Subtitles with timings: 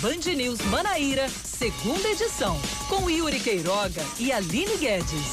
[0.00, 2.56] Band News Manaíra, segunda edição,
[2.88, 5.32] com Yuri Queiroga e Aline Guedes.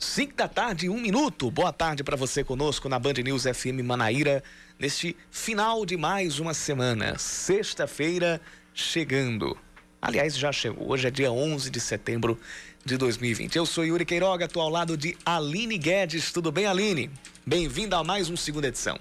[0.00, 1.50] 5 da tarde, um minuto.
[1.50, 4.40] Boa tarde para você conosco na Band News FM Manaíra,
[4.78, 7.18] neste final de mais uma semana.
[7.18, 8.40] Sexta-feira
[8.72, 9.58] chegando.
[10.00, 10.92] Aliás, já chegou.
[10.92, 12.38] Hoje é dia 11 de setembro
[12.84, 13.56] de 2020.
[13.56, 16.30] Eu sou Yuri Queiroga, estou ao lado de Aline Guedes.
[16.30, 17.10] Tudo bem, Aline?
[17.44, 18.96] Bem-vinda a mais uma segunda edição.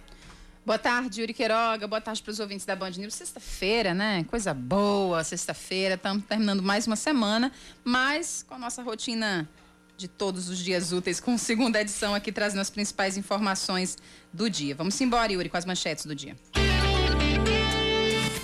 [0.64, 1.88] Boa tarde, Yuri Queiroga.
[1.88, 3.16] Boa tarde para os ouvintes da Band News.
[3.16, 4.24] Sexta-feira, né?
[4.26, 5.96] Coisa boa, sexta-feira.
[5.96, 7.52] Estamos terminando mais uma semana,
[7.84, 9.50] mas com a nossa rotina
[9.98, 13.98] de todos os dias úteis, com segunda edição aqui trazendo as principais informações
[14.32, 14.76] do dia.
[14.76, 16.36] Vamos embora, Yuri, com as manchetes do dia.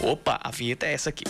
[0.01, 1.23] Opa, a vinheta é essa aqui.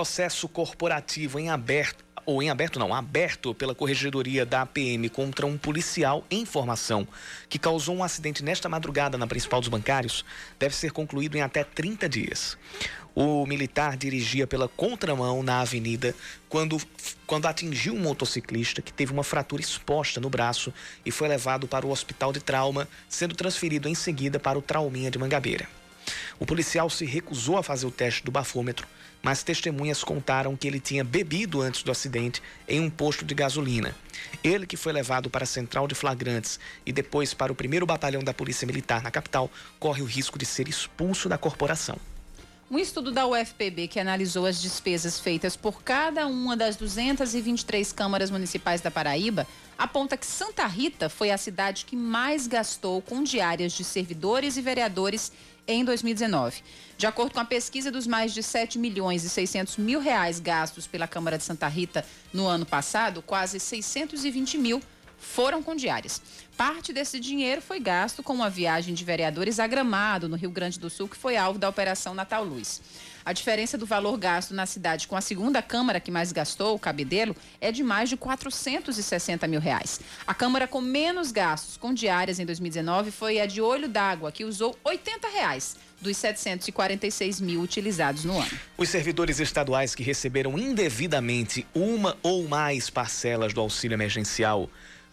[0.00, 5.58] Processo corporativo em aberto ou em aberto não, aberto pela corregedoria da APM contra um
[5.58, 7.06] policial em formação
[7.50, 10.24] que causou um acidente nesta madrugada na principal dos bancários,
[10.58, 12.56] deve ser concluído em até 30 dias.
[13.14, 16.14] O militar dirigia pela contramão na avenida
[16.48, 16.80] quando,
[17.26, 20.72] quando atingiu um motociclista que teve uma fratura exposta no braço
[21.04, 25.10] e foi levado para o hospital de trauma, sendo transferido em seguida para o Trauminha
[25.10, 25.68] de Mangabeira.
[26.38, 28.88] O policial se recusou a fazer o teste do bafômetro
[29.22, 33.94] mas testemunhas contaram que ele tinha bebido antes do acidente em um posto de gasolina.
[34.42, 38.22] Ele, que foi levado para a central de flagrantes e depois para o primeiro batalhão
[38.22, 41.98] da Polícia Militar na capital, corre o risco de ser expulso da corporação.
[42.70, 48.30] Um estudo da UFPB que analisou as despesas feitas por cada uma das 223 câmaras
[48.30, 49.44] municipais da Paraíba
[49.76, 54.62] aponta que Santa Rita foi a cidade que mais gastou com diárias de servidores e
[54.62, 55.32] vereadores
[55.66, 56.62] em 2019.
[56.96, 60.86] De acordo com a pesquisa dos mais de 7 milhões e 600 mil reais gastos
[60.86, 64.82] pela Câmara de Santa Rita no ano passado, quase 620 mil
[65.20, 66.20] foram com diárias.
[66.56, 70.78] Parte desse dinheiro foi gasto com uma viagem de vereadores a Gramado, no Rio Grande
[70.78, 72.80] do Sul, que foi alvo da Operação Natal Luz.
[73.24, 76.78] A diferença do valor gasto na cidade com a segunda Câmara que mais gastou, o
[76.78, 80.00] Cabedelo, é de mais de 460 mil reais.
[80.26, 84.44] A Câmara com menos gastos com diárias em 2019 foi a de Olho d'Água, que
[84.44, 88.50] usou 80 reais dos 746 mil utilizados no ano.
[88.76, 94.70] Os servidores estaduais que receberam indevidamente uma ou mais parcelas do auxílio emergencial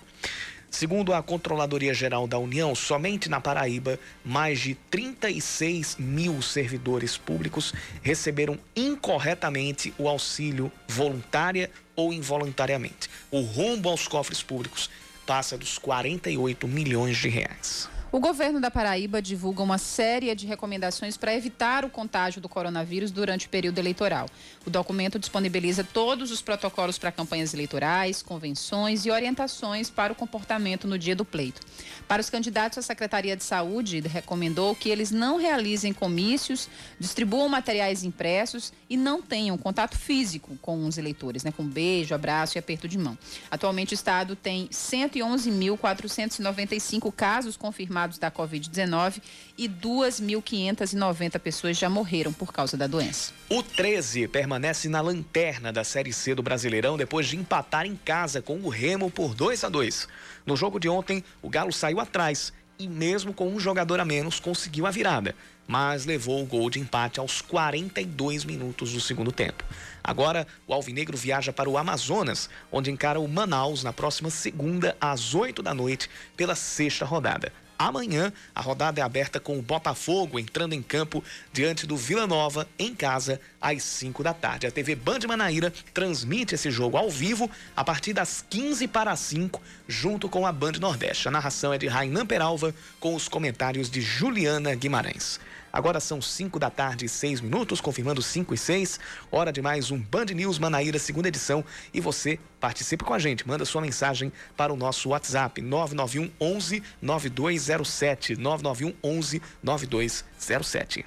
[0.72, 7.74] Segundo a Controladoria Geral da União, somente na Paraíba, mais de 36 mil servidores públicos
[8.02, 13.10] receberam incorretamente o auxílio voluntária ou involuntariamente.
[13.30, 14.88] O rombo aos cofres públicos
[15.26, 17.90] passa dos 48 milhões de reais.
[18.12, 23.10] O governo da Paraíba divulga uma série de recomendações para evitar o contágio do coronavírus
[23.10, 24.28] durante o período eleitoral.
[24.66, 30.86] O documento disponibiliza todos os protocolos para campanhas eleitorais, convenções e orientações para o comportamento
[30.86, 31.62] no dia do pleito.
[32.06, 36.68] Para os candidatos, a Secretaria de Saúde recomendou que eles não realizem comícios,
[37.00, 42.58] distribuam materiais impressos e não tenham contato físico com os eleitores, né, com beijo, abraço
[42.58, 43.16] e aperto de mão.
[43.50, 49.22] Atualmente, o estado tem 111.495 casos confirmados confirmados da Covid-19
[49.56, 53.32] e 2.590 pessoas já morreram por causa da doença.
[53.48, 58.42] O 13 permanece na lanterna da Série C do Brasileirão depois de empatar em casa
[58.42, 60.08] com o Remo por 2 a 2.
[60.44, 64.40] No jogo de ontem, o Galo saiu atrás e, mesmo com um jogador a menos,
[64.40, 65.34] conseguiu a virada,
[65.68, 69.62] mas levou o gol de empate aos 42 minutos do segundo tempo.
[70.02, 75.34] Agora, o Alvinegro viaja para o Amazonas, onde encara o Manaus na próxima segunda, às
[75.34, 77.52] 8 da noite, pela sexta rodada.
[77.82, 82.68] Amanhã, a rodada é aberta com o Botafogo entrando em campo diante do Vila Nova,
[82.78, 84.68] em casa, às 5 da tarde.
[84.68, 89.18] A TV Band Manaíra transmite esse jogo ao vivo a partir das 15 para as
[89.18, 91.26] 5, junto com a Band Nordeste.
[91.26, 95.40] A narração é de Rainan Peralva, com os comentários de Juliana Guimarães.
[95.72, 99.00] Agora são 5 da tarde e 6 minutos, confirmando 5 e 6.
[99.30, 101.64] Hora de mais um Band News Manaíra, segunda edição.
[101.94, 103.48] E você participe com a gente.
[103.48, 108.36] Manda sua mensagem para o nosso WhatsApp 991 11 9207.
[108.36, 111.06] 991 11 9207.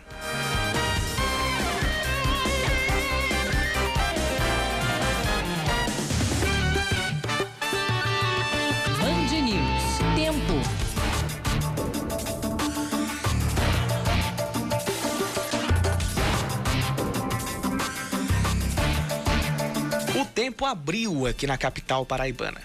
[20.66, 22.62] Tempo abriu aqui na capital paraibana.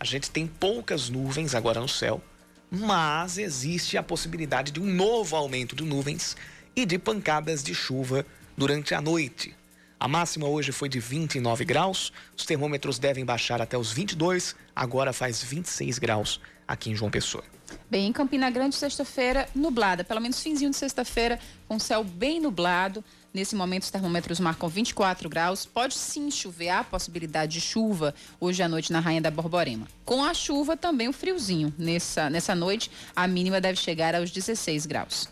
[0.00, 2.22] A gente tem poucas nuvens agora no céu,
[2.70, 6.36] mas existe a possibilidade de um novo aumento de nuvens
[6.74, 8.24] e de pancadas de chuva
[8.56, 9.54] durante a noite.
[10.00, 15.12] A máxima hoje foi de 29 graus, os termômetros devem baixar até os 22, agora
[15.12, 17.44] faz 26 graus aqui em João Pessoa.
[17.90, 23.04] Bem, em Campina Grande, sexta-feira nublada, pelo menos finzinho de sexta-feira, com céu bem nublado.
[23.32, 25.66] Nesse momento, os termômetros marcam 24 graus.
[25.66, 29.86] Pode sim chover, há possibilidade de chuva hoje à noite na Rainha da Borborema.
[30.04, 31.72] Com a chuva, também o friozinho.
[31.78, 35.28] Nessa, nessa noite, a mínima deve chegar aos 16 graus.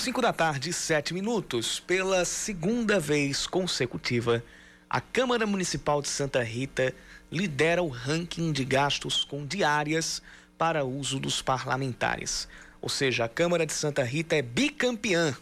[0.00, 1.78] 5 da tarde, 7 minutos.
[1.78, 4.42] Pela segunda vez consecutiva,
[4.88, 6.94] a Câmara Municipal de Santa Rita
[7.30, 10.22] lidera o ranking de gastos com diárias
[10.56, 12.48] para uso dos parlamentares.
[12.80, 15.36] Ou seja, a Câmara de Santa Rita é bicampeã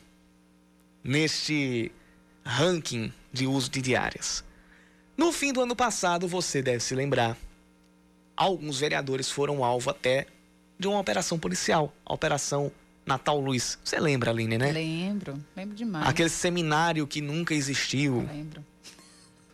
[1.05, 1.93] neste
[2.45, 4.43] ranking de uso de diárias.
[5.17, 7.37] No fim do ano passado, você deve se lembrar,
[8.37, 10.27] alguns vereadores foram alvo até
[10.77, 12.73] de uma operação policial, a Operação
[13.09, 13.79] Natal Luz.
[13.83, 14.71] Você lembra, Aline, né?
[14.71, 16.07] Lembro, lembro demais.
[16.07, 18.29] Aquele seminário que nunca existiu.
[18.31, 18.65] Lembro.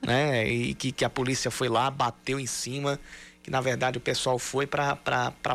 [0.03, 0.47] Né?
[0.47, 3.01] E que, que a polícia foi lá, bateu em cima.
[3.43, 4.97] Que na verdade o pessoal foi para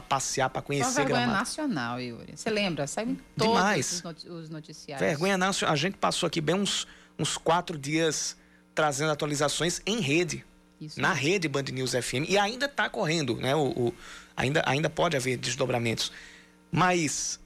[0.08, 1.40] passear, para conhecer Uma vergonha Gramado.
[1.40, 2.34] nacional, Yuri.
[2.36, 2.86] Você lembra?
[2.86, 4.04] Saiu em todos Demais.
[4.28, 5.08] os noticiários.
[5.08, 5.74] Vergonha nacional.
[5.74, 6.88] A gente passou aqui bem uns,
[7.18, 8.38] uns quatro dias
[8.76, 10.46] trazendo atualizações em rede.
[10.80, 12.30] Isso na rede Band News FM.
[12.30, 13.56] E ainda está correndo, né?
[13.56, 13.94] O, o,
[14.38, 16.12] ainda, ainda pode haver desdobramentos.
[16.72, 17.39] Mas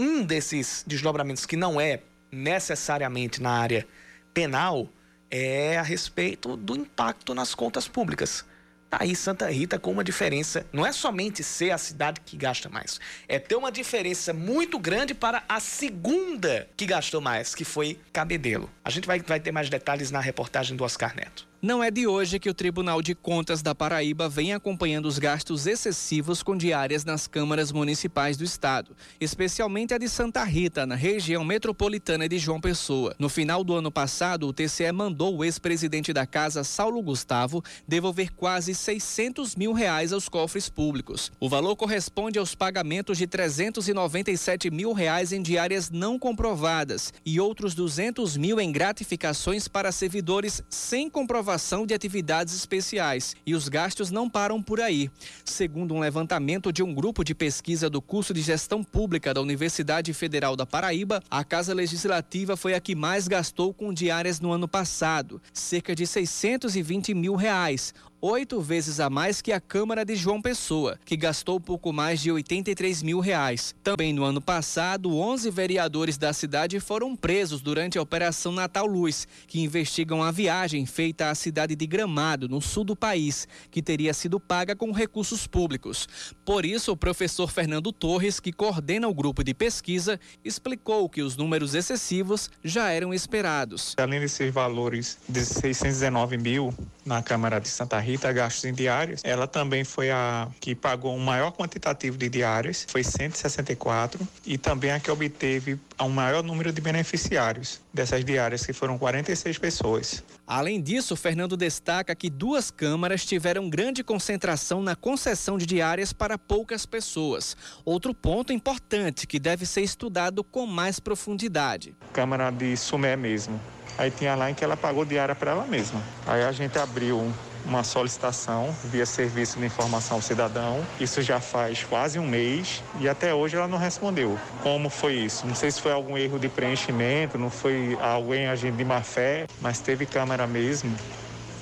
[0.00, 2.00] um desses desdobramentos que não é
[2.32, 3.86] necessariamente na área
[4.32, 4.88] penal
[5.30, 8.44] é a respeito do impacto nas contas públicas.
[8.88, 12.68] Tá aí Santa Rita com uma diferença, não é somente ser a cidade que gasta
[12.68, 12.98] mais,
[13.28, 18.68] é ter uma diferença muito grande para a segunda que gastou mais, que foi Cabedelo.
[18.82, 21.49] A gente vai, vai ter mais detalhes na reportagem do Oscar Neto.
[21.62, 25.66] Não é de hoje que o Tribunal de Contas da Paraíba vem acompanhando os gastos
[25.66, 31.44] excessivos com diárias nas câmaras municipais do estado, especialmente a de Santa Rita, na região
[31.44, 33.14] metropolitana de João Pessoa.
[33.18, 38.32] No final do ano passado, o TCE mandou o ex-presidente da casa, Saulo Gustavo, devolver
[38.32, 41.30] quase 600 mil reais aos cofres públicos.
[41.38, 47.74] O valor corresponde aos pagamentos de 397 mil reais em diárias não comprovadas e outros
[47.74, 54.12] 200 mil em gratificações para servidores sem comprovação comprovação de atividades especiais e os gastos
[54.12, 55.10] não param por aí.
[55.44, 60.12] Segundo um levantamento de um grupo de pesquisa do curso de gestão pública da Universidade
[60.12, 64.68] Federal da Paraíba, a Casa Legislativa foi a que mais gastou com diárias no ano
[64.68, 70.42] passado, cerca de 620 mil reais, oito vezes a mais que a Câmara de João
[70.42, 73.74] Pessoa, que gastou pouco mais de 83 mil reais.
[73.82, 79.26] Também no ano passado, 11 vereadores da cidade foram presos durante a Operação Natal Luz,
[79.46, 84.12] que investigam a viagem feita à cidade de Gramado, no sul do país, que teria
[84.12, 86.06] sido paga com recursos públicos.
[86.44, 91.36] Por isso, o professor Fernando Torres, que coordena o grupo de pesquisa, explicou que os
[91.36, 93.94] números excessivos já eram esperados.
[93.98, 96.74] Além desses valores de 619 mil
[97.04, 101.14] na Câmara de Santa Rita, Rita Gastos em Diárias, ela também foi a que pagou
[101.14, 106.72] um maior quantitativo de diárias, foi 164, e também a que obteve um maior número
[106.72, 110.22] de beneficiários dessas diárias, que foram 46 pessoas.
[110.46, 116.36] Além disso, Fernando destaca que duas câmaras tiveram grande concentração na concessão de diárias para
[116.36, 117.56] poucas pessoas.
[117.84, 121.94] Outro ponto importante que deve ser estudado com mais profundidade.
[122.12, 123.60] Câmara de Sumé mesmo.
[123.96, 126.02] Aí tinha lá em que ela pagou diária para ela mesma.
[126.26, 127.32] Aí a gente abriu
[127.64, 130.84] uma solicitação via Serviço de Informação ao Cidadão.
[130.98, 134.38] Isso já faz quase um mês e até hoje ela não respondeu.
[134.62, 135.46] Como foi isso?
[135.46, 139.46] Não sei se foi algum erro de preenchimento, não foi alguém agindo de má fé,
[139.60, 140.94] mas teve câmera mesmo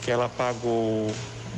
[0.03, 1.11] que ela pagou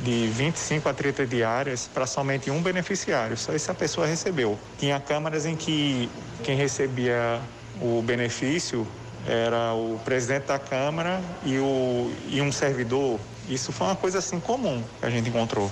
[0.03, 4.57] de 25 a 30 diárias para somente um beneficiário, só essa pessoa recebeu.
[4.79, 6.09] Tinha câmaras em que
[6.43, 7.39] quem recebia
[7.79, 8.87] o benefício
[9.27, 13.19] era o presidente da Câmara e, o, e um servidor.
[13.51, 15.69] Isso foi uma coisa assim comum que a gente encontrou.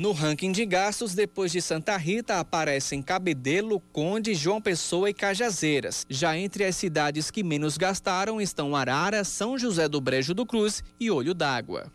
[0.00, 6.04] No ranking de gastos, depois de Santa Rita, aparecem Cabedelo, Conde, João Pessoa e Cajazeiras.
[6.10, 10.82] Já entre as cidades que menos gastaram estão Arara, São José do Brejo do Cruz
[10.98, 11.92] e Olho d'Água.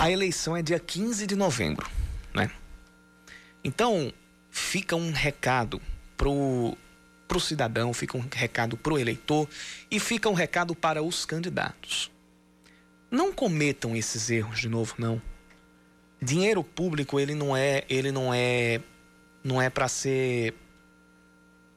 [0.00, 1.88] A eleição é dia 15 de novembro,
[2.34, 2.50] né?
[3.62, 4.12] Então,
[4.50, 5.80] fica um recado
[6.16, 6.76] pro
[7.30, 9.48] pro cidadão, fica um recado pro eleitor
[9.88, 12.10] e fica um recado para os candidatos.
[13.08, 15.22] Não cometam esses erros de novo, não.
[16.20, 18.80] Dinheiro público, ele não é, ele não é
[19.44, 20.54] não é para ser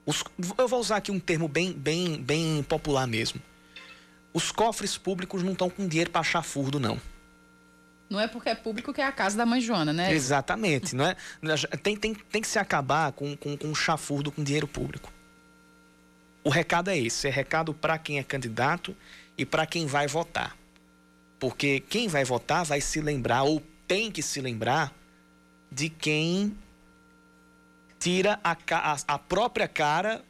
[0.07, 0.24] os,
[0.57, 3.39] eu vou usar aqui um termo bem, bem, bem popular mesmo.
[4.33, 7.00] Os cofres públicos não estão com dinheiro para chafurdo, não.
[8.10, 10.12] Não é porque é público que é a casa da mãe Joana, né?
[10.12, 10.95] Exatamente.
[10.95, 11.15] não é,
[11.83, 15.12] tem, tem, tem que se acabar com, com, com chafurdo com dinheiro público.
[16.43, 18.95] O recado é esse: é recado para quem é candidato
[19.38, 20.57] e para quem vai votar.
[21.39, 24.93] Porque quem vai votar vai se lembrar, ou tem que se lembrar,
[25.71, 26.57] de quem
[28.00, 30.23] tira a, a, a própria cara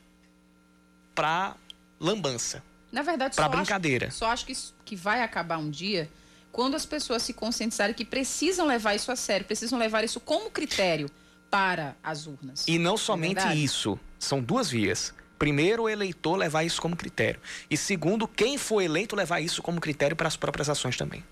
[1.14, 1.56] para
[2.00, 2.64] lambança.
[2.92, 4.08] Na verdade, para brincadeira.
[4.08, 4.54] Acho, só acho que,
[4.86, 6.10] que vai acabar um dia
[6.52, 10.52] quando as pessoas se conscientizarem que precisam levar isso a sério, precisam levar isso como
[10.52, 11.10] critério
[11.50, 12.66] para as urnas.
[12.68, 15.14] E não somente é isso, são duas vias.
[15.38, 17.40] Primeiro, o eleitor levar isso como critério.
[17.70, 21.24] E segundo, quem for eleito levar isso como critério para as próprias ações também.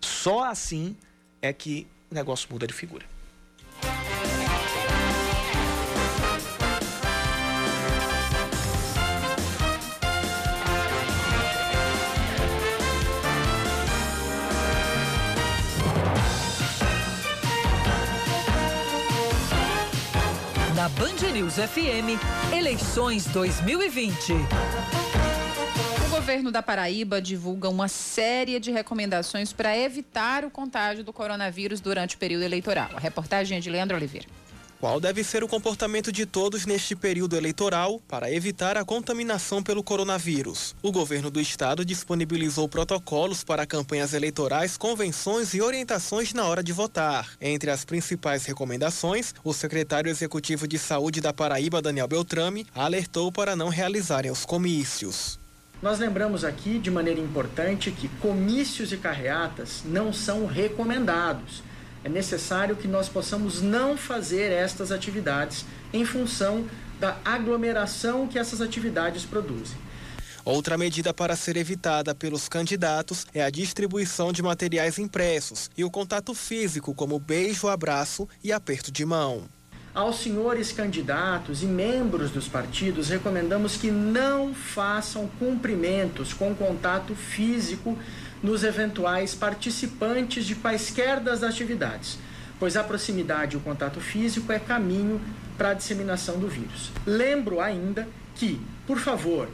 [0.00, 0.96] Só assim
[1.42, 3.04] é que o negócio muda de figura.
[20.80, 22.16] Na Band News FM,
[22.56, 24.32] eleições 2020.
[26.06, 31.82] O governo da Paraíba divulga uma série de recomendações para evitar o contágio do coronavírus
[31.82, 32.88] durante o período eleitoral.
[32.94, 34.26] A reportagem é de Leandro Oliveira.
[34.80, 39.84] Qual deve ser o comportamento de todos neste período eleitoral para evitar a contaminação pelo
[39.84, 40.74] coronavírus?
[40.82, 46.72] O governo do estado disponibilizou protocolos para campanhas eleitorais, convenções e orientações na hora de
[46.72, 47.28] votar.
[47.42, 53.54] Entre as principais recomendações, o secretário executivo de saúde da Paraíba, Daniel Beltrame, alertou para
[53.54, 55.38] não realizarem os comícios.
[55.82, 61.68] Nós lembramos aqui, de maneira importante, que comícios e carreatas não são recomendados
[62.04, 66.66] é necessário que nós possamos não fazer estas atividades em função
[66.98, 69.76] da aglomeração que essas atividades produzem.
[70.44, 75.90] Outra medida para ser evitada pelos candidatos é a distribuição de materiais impressos e o
[75.90, 79.44] contato físico, como beijo, abraço e aperto de mão.
[79.92, 87.98] Aos senhores candidatos e membros dos partidos, recomendamos que não façam cumprimentos com contato físico
[88.42, 92.18] nos eventuais participantes de quaisquer das atividades,
[92.58, 95.20] pois a proximidade e o contato físico é caminho
[95.56, 96.90] para a disseminação do vírus.
[97.06, 99.48] Lembro ainda que, por favor,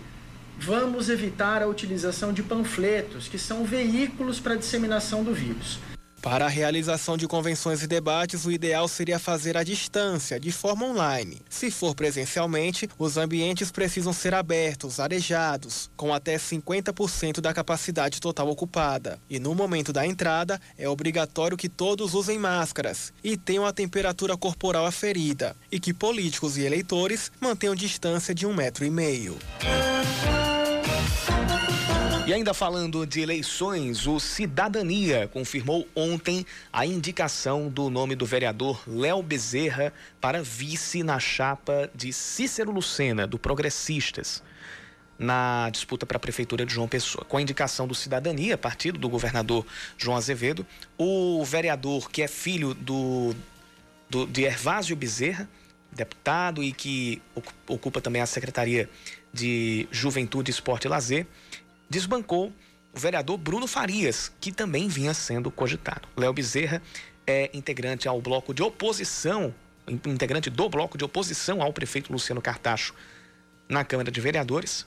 [0.58, 5.78] vamos evitar a utilização de panfletos, que são veículos para a disseminação do vírus.
[6.26, 10.84] Para a realização de convenções e debates, o ideal seria fazer à distância, de forma
[10.84, 11.40] online.
[11.48, 18.48] Se for presencialmente, os ambientes precisam ser abertos, arejados, com até 50% da capacidade total
[18.48, 19.20] ocupada.
[19.30, 24.36] E no momento da entrada, é obrigatório que todos usem máscaras e tenham a temperatura
[24.36, 29.38] corporal aferida, e que políticos e eleitores mantenham distância de um metro e meio.
[32.26, 38.82] E ainda falando de eleições, o Cidadania confirmou ontem a indicação do nome do vereador
[38.84, 44.42] Léo Bezerra para vice na chapa de Cícero Lucena, do Progressistas,
[45.16, 47.24] na disputa para a Prefeitura de João Pessoa.
[47.24, 49.64] Com a indicação do Cidadania, partido do governador
[49.96, 50.66] João Azevedo,
[50.98, 53.36] o vereador, que é filho do,
[54.10, 55.48] do de Ervásio Bezerra,
[55.92, 57.22] deputado e que
[57.68, 58.90] ocupa também a Secretaria
[59.32, 61.24] de Juventude, Esporte e Lazer,
[61.88, 62.52] desbancou
[62.92, 66.08] o vereador Bruno Farias, que também vinha sendo cogitado.
[66.16, 66.82] Léo Bezerra
[67.26, 69.54] é integrante ao bloco de oposição,
[69.86, 72.94] integrante do bloco de oposição ao prefeito Luciano Cartacho
[73.68, 74.86] na Câmara de Vereadores.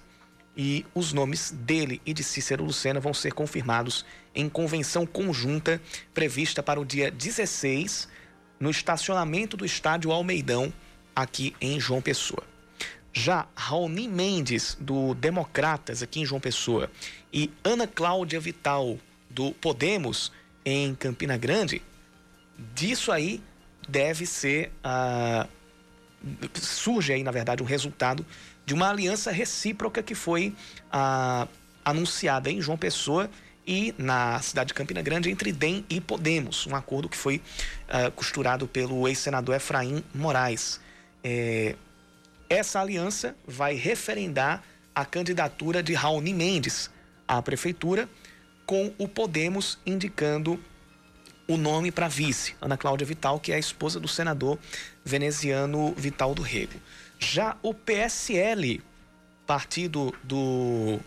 [0.58, 4.04] E os nomes dele e de Cícero Lucena vão ser confirmados
[4.34, 5.82] em convenção conjunta
[6.14, 8.10] prevista para o dia 16
[8.60, 10.74] no estacionamento do estádio Almeidão,
[11.16, 12.49] aqui em João Pessoa.
[13.12, 16.90] Já Raoni Mendes, do Democratas, aqui em João Pessoa,
[17.34, 18.98] e Ana Cláudia Vital,
[19.30, 20.32] do Podemos
[20.66, 21.82] em Campina Grande,
[22.76, 23.42] disso aí
[23.88, 24.72] deve ser.
[24.84, 25.48] Uh,
[26.54, 28.26] surge aí, na verdade, um resultado
[28.66, 30.54] de uma aliança recíproca que foi
[30.94, 31.48] uh,
[31.84, 33.30] anunciada em João Pessoa
[33.66, 37.42] e na cidade de Campina Grande entre DEM e Podemos, um acordo que foi
[37.88, 40.80] uh, costurado pelo ex-senador Efraim Moraes.
[41.24, 41.76] É,
[42.50, 44.64] essa aliança vai referendar
[44.94, 46.90] a candidatura de Raoni Mendes
[47.28, 48.10] à prefeitura,
[48.66, 50.60] com o Podemos indicando
[51.48, 54.60] o nome para vice, Ana Cláudia Vital, que é a esposa do senador
[55.04, 56.80] veneziano Vital do Rego.
[57.18, 58.82] Já o PSL,
[59.48, 61.00] partido do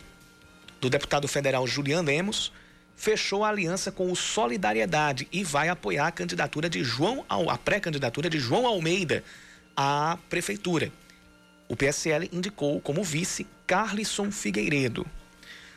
[0.81, 2.53] do deputado federal Julian Lemos,
[2.97, 8.29] fechou a aliança com o Solidariedade e vai apoiar a candidatura de João a pré-candidatura
[8.29, 9.23] de João Almeida
[9.77, 10.91] à prefeitura.
[11.73, 15.07] O PSL indicou como vice Carlisson Figueiredo.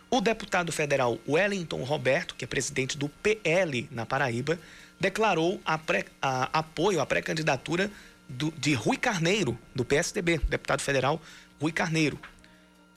[0.09, 4.59] O deputado federal Wellington Roberto, que é presidente do PL na Paraíba,
[4.99, 7.89] declarou a pré, a, apoio à pré-candidatura
[8.27, 11.21] de Rui Carneiro, do PSDB, deputado federal
[11.61, 12.19] Rui Carneiro.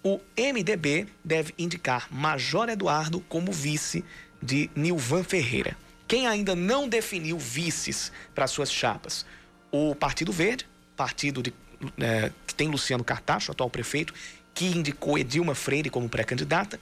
[0.03, 4.05] O MDB deve indicar Major Eduardo como vice
[4.43, 5.77] de Nilvan Ferreira.
[6.09, 9.25] Quem ainda não definiu vices para suas chapas?
[9.71, 11.55] O Partido Verde, partido de,
[11.99, 14.13] é, que tem Luciano Cartacho, atual prefeito,
[14.55, 16.81] que indicou Edilma Freire como pré-candidata.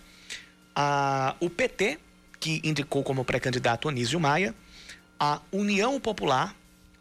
[1.41, 1.99] o PT,
[2.41, 4.55] que indicou como pré-candidato Anísio Maia.
[5.19, 6.55] A União Popular,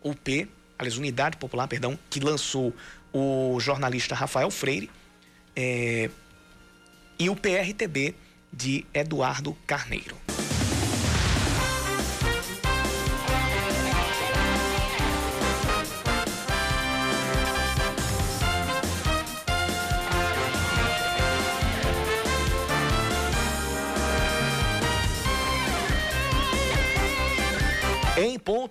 [0.04, 0.48] UP,
[0.80, 2.74] aliás, Unidade Popular, perdão, que lançou
[3.12, 4.90] o jornalista Rafael Freire
[5.56, 6.10] é,
[7.18, 8.16] e o PRTB
[8.52, 10.16] de Eduardo Carneiro.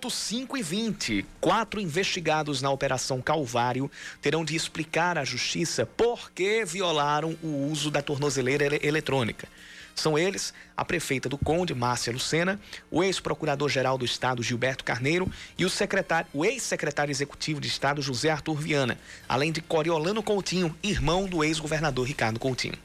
[0.05, 3.89] Ponto 5 e 20, quatro investigados na Operação Calvário
[4.21, 9.47] terão de explicar à Justiça por que violaram o uso da tornozeleira eletrônica.
[9.95, 12.59] São eles a prefeita do Conde, Márcia Lucena,
[12.91, 15.69] o ex-procurador-geral do Estado, Gilberto Carneiro, e o,
[16.33, 22.05] o ex-secretário executivo de Estado, José Arthur Viana, além de Coriolano Coutinho, irmão do ex-governador
[22.05, 22.77] Ricardo Coutinho.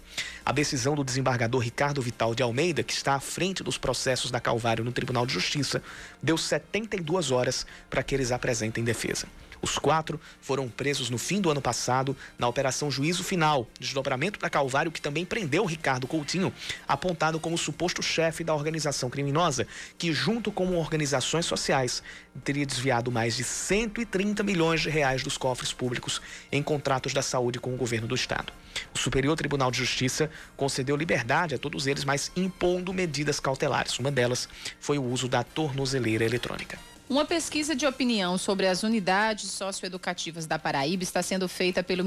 [0.46, 4.40] A decisão do desembargador Ricardo Vital de Almeida, que está à frente dos processos da
[4.40, 5.82] Calvário no Tribunal de Justiça,
[6.22, 9.26] deu 72 horas para que eles apresentem defesa.
[9.62, 14.48] Os quatro foram presos no fim do ano passado na Operação Juízo Final, desdobramento da
[14.48, 16.52] Calvário, que também prendeu Ricardo Coutinho,
[16.88, 19.66] apontado como suposto chefe da organização criminosa,
[19.98, 22.02] que, junto com organizações sociais,
[22.42, 27.58] teria desviado mais de 130 milhões de reais dos cofres públicos em contratos da saúde
[27.58, 28.52] com o governo do Estado.
[28.94, 33.98] O Superior Tribunal de Justiça concedeu liberdade a todos eles, mas impondo medidas cautelares.
[33.98, 36.78] Uma delas foi o uso da tornozeleira eletrônica.
[37.10, 42.04] Uma pesquisa de opinião sobre as unidades socioeducativas da Paraíba está sendo feita pelo,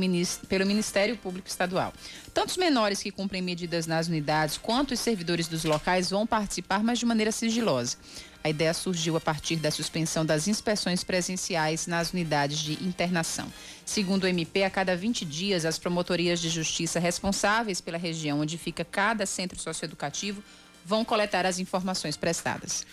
[0.47, 1.91] pelo Ministério Público Estadual.
[2.33, 6.81] Tanto os menores que cumprem medidas nas unidades quanto os servidores dos locais vão participar,
[6.81, 7.97] mas de maneira sigilosa.
[8.41, 13.51] A ideia surgiu a partir da suspensão das inspeções presenciais nas unidades de internação.
[13.85, 18.57] Segundo o MP, a cada 20 dias, as promotorias de justiça responsáveis pela região onde
[18.57, 20.41] fica cada centro socioeducativo
[20.85, 22.85] vão coletar as informações prestadas.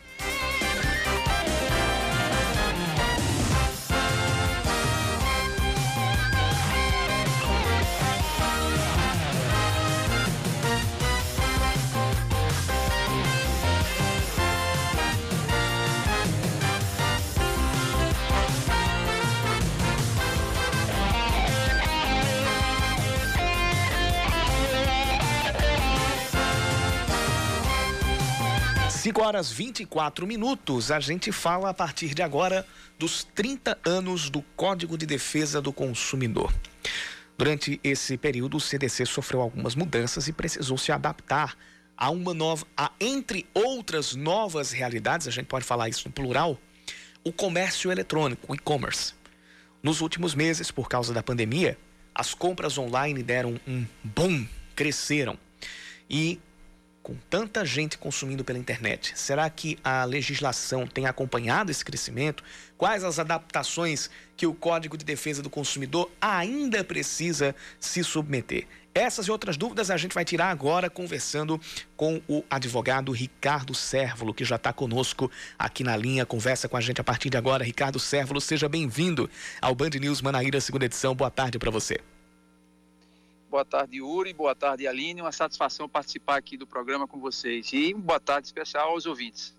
[29.09, 30.91] 5 horas 24 minutos.
[30.91, 32.63] A gente fala a partir de agora
[32.99, 36.53] dos 30 anos do Código de Defesa do Consumidor.
[37.35, 41.57] Durante esse período, o CDC sofreu algumas mudanças e precisou se adaptar
[41.97, 46.55] a uma nova, a, entre outras novas realidades, a gente pode falar isso no plural,
[47.23, 49.15] o comércio eletrônico, o e-commerce.
[49.81, 51.79] Nos últimos meses, por causa da pandemia,
[52.13, 54.45] as compras online deram um boom,
[54.75, 55.35] cresceram.
[56.07, 56.39] E
[57.09, 62.43] com tanta gente consumindo pela internet, será que a legislação tem acompanhado esse crescimento?
[62.77, 68.67] Quais as adaptações que o Código de Defesa do Consumidor ainda precisa se submeter?
[68.93, 71.59] Essas e outras dúvidas a gente vai tirar agora conversando
[71.97, 76.81] com o advogado Ricardo Sérvulo, que já está conosco aqui na linha, conversa com a
[76.81, 77.63] gente a partir de agora.
[77.63, 79.27] Ricardo Sérvulo, seja bem-vindo
[79.59, 81.15] ao Band News Manaíra, segunda edição.
[81.15, 81.99] Boa tarde para você.
[83.49, 84.31] Boa tarde, Yuri.
[84.31, 85.21] Boa tarde, Aline.
[85.21, 87.73] Uma satisfação participar aqui do programa com vocês.
[87.73, 89.57] E boa tarde especial aos ouvintes.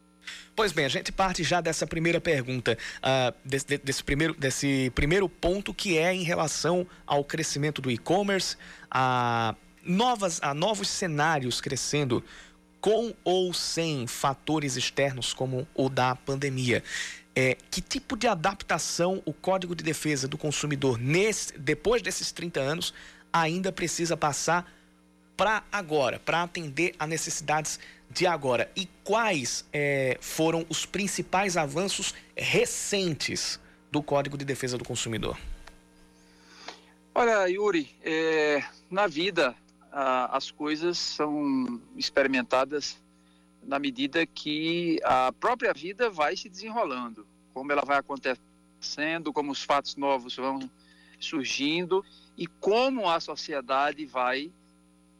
[0.54, 5.28] Pois bem, a gente parte já dessa primeira pergunta, uh, desse, desse, primeiro, desse primeiro
[5.28, 8.56] ponto que é em relação ao crescimento do e-commerce,
[8.90, 12.22] a, novas, a novos cenários crescendo
[12.80, 16.84] com ou sem fatores externos como o da pandemia.
[17.34, 22.60] É, que tipo de adaptação o Código de Defesa do Consumidor, nesse, depois desses 30
[22.60, 22.92] anos,
[23.32, 24.70] ainda precisa passar
[25.36, 28.70] para agora, para atender a necessidades de agora.
[28.76, 33.58] E quais é, foram os principais avanços recentes
[33.90, 35.38] do Código de Defesa do Consumidor?
[37.14, 39.54] Olha, Yuri, é, na vida
[39.90, 42.98] a, as coisas são experimentadas
[43.62, 49.62] na medida que a própria vida vai se desenrolando, como ela vai acontecendo, como os
[49.62, 50.70] fatos novos vão
[51.18, 52.04] surgindo
[52.40, 54.50] e como a sociedade vai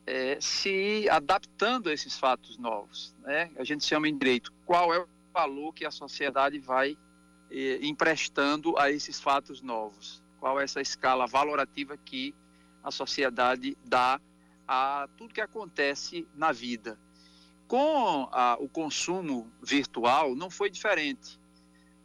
[0.06, 3.14] é, se adaptando a esses fatos novos.
[3.20, 3.50] Né?
[3.58, 6.96] A gente chama em direito qual é o valor que a sociedade vai
[7.50, 12.34] é, emprestando a esses fatos novos, qual é essa escala valorativa que
[12.82, 14.18] a sociedade dá
[14.66, 16.98] a tudo que acontece na vida.
[17.68, 21.38] Com a, o consumo virtual não foi diferente.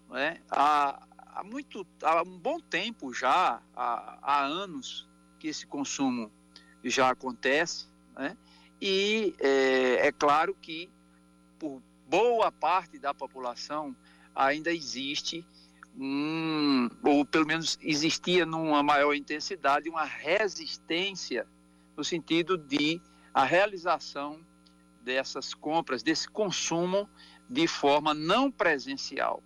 [0.10, 0.42] Né?
[0.52, 6.32] A, há muito, há um bom tempo já, há, há anos que esse consumo
[6.84, 8.38] já acontece, né?
[8.82, 10.90] E é, é claro que
[11.60, 13.96] por boa parte da população
[14.34, 15.46] ainda existe
[15.98, 21.48] um, ou pelo menos existia numa maior intensidade, uma resistência
[21.98, 23.02] no sentido de
[23.34, 24.40] a realização
[25.02, 27.10] dessas compras, desse consumo
[27.50, 29.42] de forma não presencial.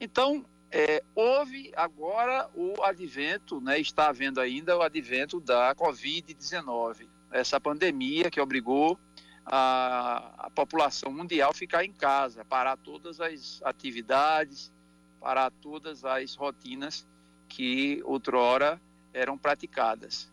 [0.00, 0.44] Então,
[0.76, 8.28] é, houve agora o advento, né, está havendo ainda o advento da Covid-19, essa pandemia
[8.28, 8.98] que obrigou
[9.46, 14.72] a, a, população mundial a ficar em casa, parar todas as atividades,
[15.20, 17.06] parar todas as rotinas
[17.48, 18.82] que outrora
[19.12, 20.28] eram praticadas.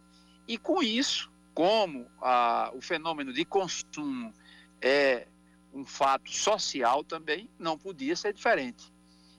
[0.47, 4.33] E com isso, como a, o fenômeno de consumo
[4.81, 5.27] é
[5.71, 8.91] um fato social também, não podia ser diferente.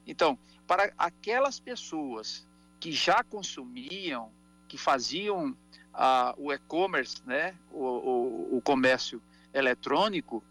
[0.07, 2.47] Então, para aquelas pessoas
[2.81, 4.31] que já consumiam,
[4.69, 5.57] que faziam
[5.93, 9.23] ah, o e-commerce, né, o, o, o comércio
[9.53, 10.43] eletrônico,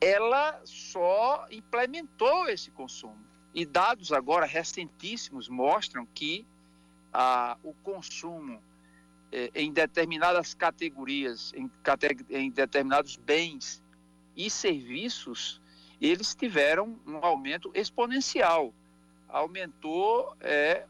[0.00, 3.16] ela só implementou esse consumo.
[3.54, 6.44] E dados agora recentíssimos mostram que
[7.12, 8.60] ah, o consumo
[9.30, 11.70] eh, em determinadas categorias, em,
[12.30, 13.82] em determinados bens
[14.36, 15.60] e serviços,
[16.00, 18.74] eles tiveram um aumento exponencial
[19.32, 20.86] aumentou é,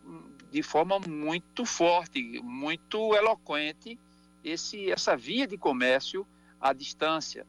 [0.50, 3.98] de forma muito forte, muito eloquente
[4.42, 6.26] esse, essa via de comércio
[6.61, 7.46] à distância,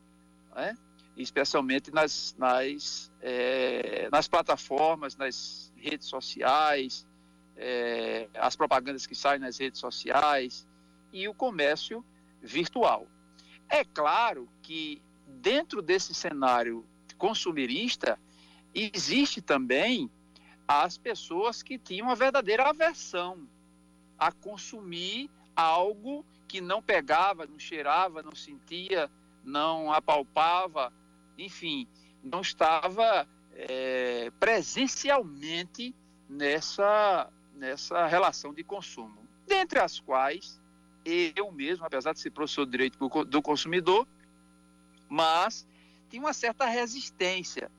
[0.55, 0.77] né?
[1.17, 7.07] especialmente nas, nas, é, nas plataformas, nas redes sociais,
[7.57, 10.67] é, as propagandas que saem nas redes sociais
[11.11, 12.05] e o comércio
[12.41, 13.07] virtual.
[13.67, 16.85] É claro que dentro desse cenário
[17.17, 18.19] consumirista
[18.73, 20.09] existe também
[20.67, 23.47] as pessoas que tinham uma verdadeira aversão
[24.17, 29.09] a consumir algo que não pegava, não cheirava, não sentia,
[29.43, 30.93] não apalpava,
[31.37, 31.87] enfim,
[32.23, 35.93] não estava é, presencialmente
[36.29, 39.17] nessa, nessa relação de consumo.
[39.47, 40.59] Dentre as quais
[41.35, 44.07] eu mesmo, apesar de ser professor de direito do consumidor,
[45.09, 45.67] mas
[46.09, 47.69] tinha uma certa resistência.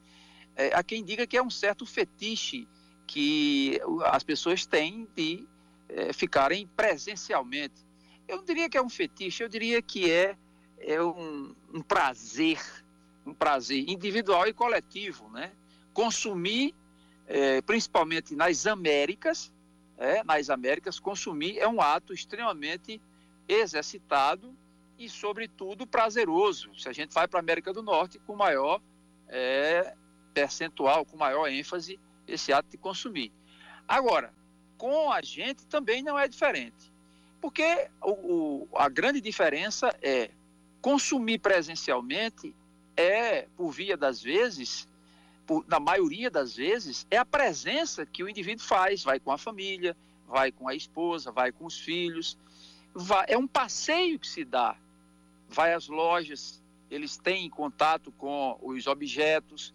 [0.55, 2.68] É, quem diga que é um certo fetiche
[3.07, 5.47] que as pessoas têm de
[5.88, 7.85] é, ficarem presencialmente.
[8.27, 10.37] Eu não diria que é um fetiche, eu diria que é,
[10.79, 12.61] é um, um prazer,
[13.27, 15.53] um prazer individual e coletivo, né?
[15.93, 16.75] Consumir,
[17.27, 19.53] é, principalmente nas Américas,
[19.97, 23.01] é, nas Américas, consumir é um ato extremamente
[23.47, 24.55] exercitado
[24.99, 26.71] e, sobretudo, prazeroso.
[26.77, 28.81] Se a gente vai para a América do Norte, com maior
[29.29, 29.95] é,
[30.33, 33.33] percentual, com maior ênfase, esse ato de consumir.
[33.87, 34.33] Agora,
[34.77, 36.93] com a gente também não é diferente.
[37.41, 40.31] Porque o, o, a grande diferença é
[40.81, 42.55] consumir presencialmente
[42.97, 44.89] é, por via das vezes,
[45.47, 49.39] por, na maioria das vezes, é a presença que o indivíduo faz, vai com a
[49.39, 52.39] família, vai com a esposa, vai com os filhos,
[52.95, 54.77] vai, é um passeio que se dá.
[55.49, 59.75] Vai às lojas, eles têm contato com os objetos,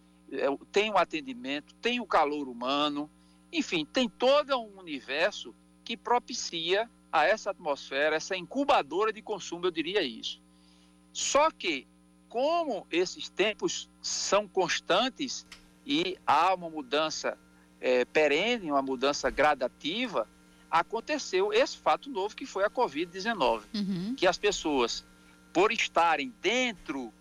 [0.70, 3.10] tem o atendimento, tem o calor humano,
[3.52, 9.70] enfim, tem todo um universo que propicia a essa atmosfera, essa incubadora de consumo, eu
[9.70, 10.40] diria isso.
[11.12, 11.86] Só que,
[12.28, 15.44] como esses tempos são constantes
[15.84, 17.36] e há uma mudança
[17.80, 20.28] é, perene, uma mudança gradativa,
[20.70, 23.62] aconteceu esse fato novo que foi a Covid-19.
[23.74, 24.14] Uhum.
[24.16, 25.04] Que as pessoas,
[25.52, 27.12] por estarem dentro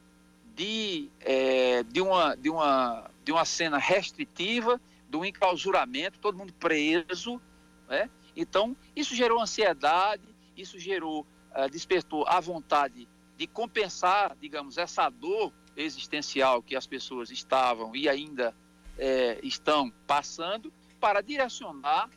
[0.59, 4.79] de, é, de, uma, de, uma, de uma cena restritiva,
[5.13, 7.41] um enclausuramento, todo mundo preso,
[7.87, 8.09] né?
[8.35, 15.53] Então, isso gerou ansiedade, isso gerou, uh, despertou a vontade de compensar, digamos, essa dor
[15.77, 18.53] existencial que as pessoas estavam e ainda
[18.97, 22.09] é, estão passando para direcionar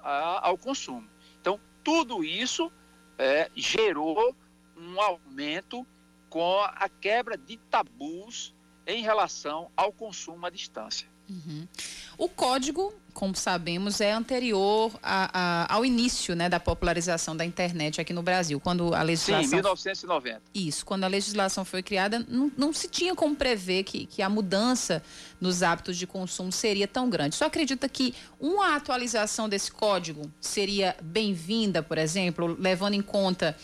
[0.00, 1.08] a, ao consumo.
[1.40, 2.72] Então, tudo isso
[3.16, 4.34] é, gerou
[4.76, 5.86] um aumento
[6.34, 8.52] com a quebra de tabus
[8.88, 11.06] em relação ao consumo à distância.
[11.30, 11.68] Uhum.
[12.18, 18.00] O código, como sabemos, é anterior a, a, ao início né, da popularização da internet
[18.00, 19.48] aqui no Brasil, quando a legislação.
[19.48, 20.42] Sim, 1990.
[20.52, 24.28] Isso, quando a legislação foi criada, não, não se tinha como prever que, que a
[24.28, 25.04] mudança
[25.40, 27.36] nos hábitos de consumo seria tão grande.
[27.36, 33.56] Só acredita que uma atualização desse código seria bem-vinda, por exemplo, levando em conta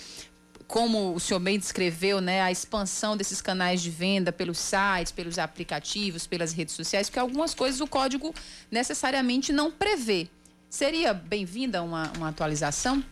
[0.70, 5.36] como o senhor bem descreveu, né, a expansão desses canais de venda pelos sites, pelos
[5.36, 8.32] aplicativos, pelas redes sociais, porque algumas coisas o código
[8.70, 10.28] necessariamente não prevê.
[10.68, 13.02] Seria bem-vinda uma, uma atualização?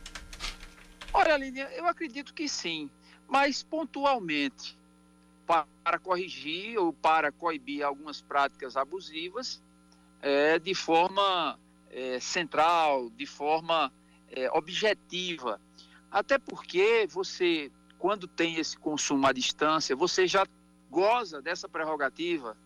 [1.12, 2.88] Olha, Aline, eu acredito que sim,
[3.27, 4.79] mas pontualmente,
[5.44, 9.61] para corrigir ou para coibir algumas práticas abusivas,
[10.23, 11.59] é, de forma
[11.90, 13.92] é, central, de forma
[14.31, 15.61] é, objetiva
[16.11, 20.47] até porque você, quando tem esse consumo à distância, você já
[20.90, 22.57] goza dessa prerrogativa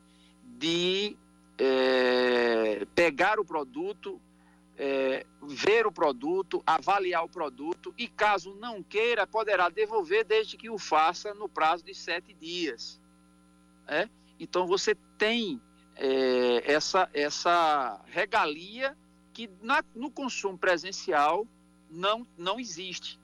[0.45, 1.17] de
[1.59, 4.21] é, pegar o produto,
[4.77, 10.71] é, ver o produto, avaliar o produto e, caso não queira, poderá devolver desde que
[10.71, 13.01] o faça no prazo de sete dias.
[13.87, 14.09] É?
[14.39, 15.61] Então você tem
[15.97, 18.97] é, essa, essa regalia
[19.33, 21.47] que na, no consumo presencial
[21.91, 23.21] não, não existe.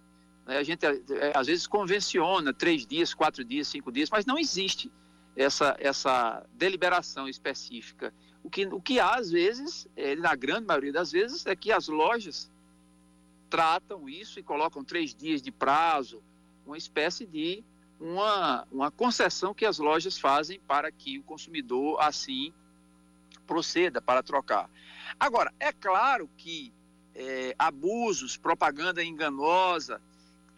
[0.49, 0.57] Né?
[0.57, 4.91] A gente é, às vezes convenciona três dias, quatro dias, cinco dias, mas não existe
[5.37, 8.15] essa, essa deliberação específica.
[8.43, 11.71] O que, o que há, às vezes, é, na grande maioria das vezes, é que
[11.71, 12.51] as lojas
[13.51, 16.23] tratam isso e colocam três dias de prazo,
[16.67, 17.63] uma espécie de
[18.01, 22.55] uma, uma concessão que as lojas fazem para que o consumidor assim
[23.47, 24.71] proceda para trocar.
[25.21, 26.73] Agora, é claro que
[27.15, 30.01] é, abusos, propaganda enganosa,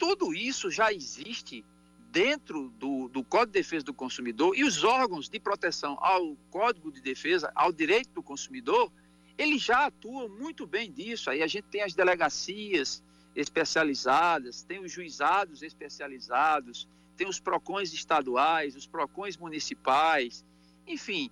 [0.00, 1.62] tudo isso já existe
[2.10, 6.90] dentro do, do Código de Defesa do Consumidor e os órgãos de proteção ao Código
[6.90, 8.90] de Defesa, ao direito do consumidor,
[9.36, 11.28] eles já atuam muito bem disso.
[11.28, 13.02] Aí a gente tem as delegacias
[13.36, 20.42] especializadas, tem os juizados especializados, tem os PROCONs estaduais, os PROCONs municipais,
[20.86, 21.30] enfim,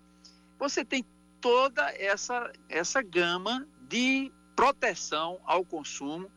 [0.58, 1.04] você tem
[1.40, 6.30] toda essa, essa gama de proteção ao consumo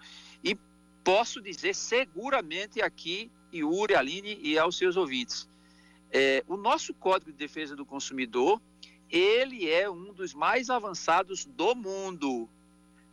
[1.03, 5.49] posso dizer seguramente aqui, Yuri, Aline e aos seus ouvintes,
[6.11, 8.61] é, o nosso Código de Defesa do Consumidor,
[9.09, 12.49] ele é um dos mais avançados do mundo.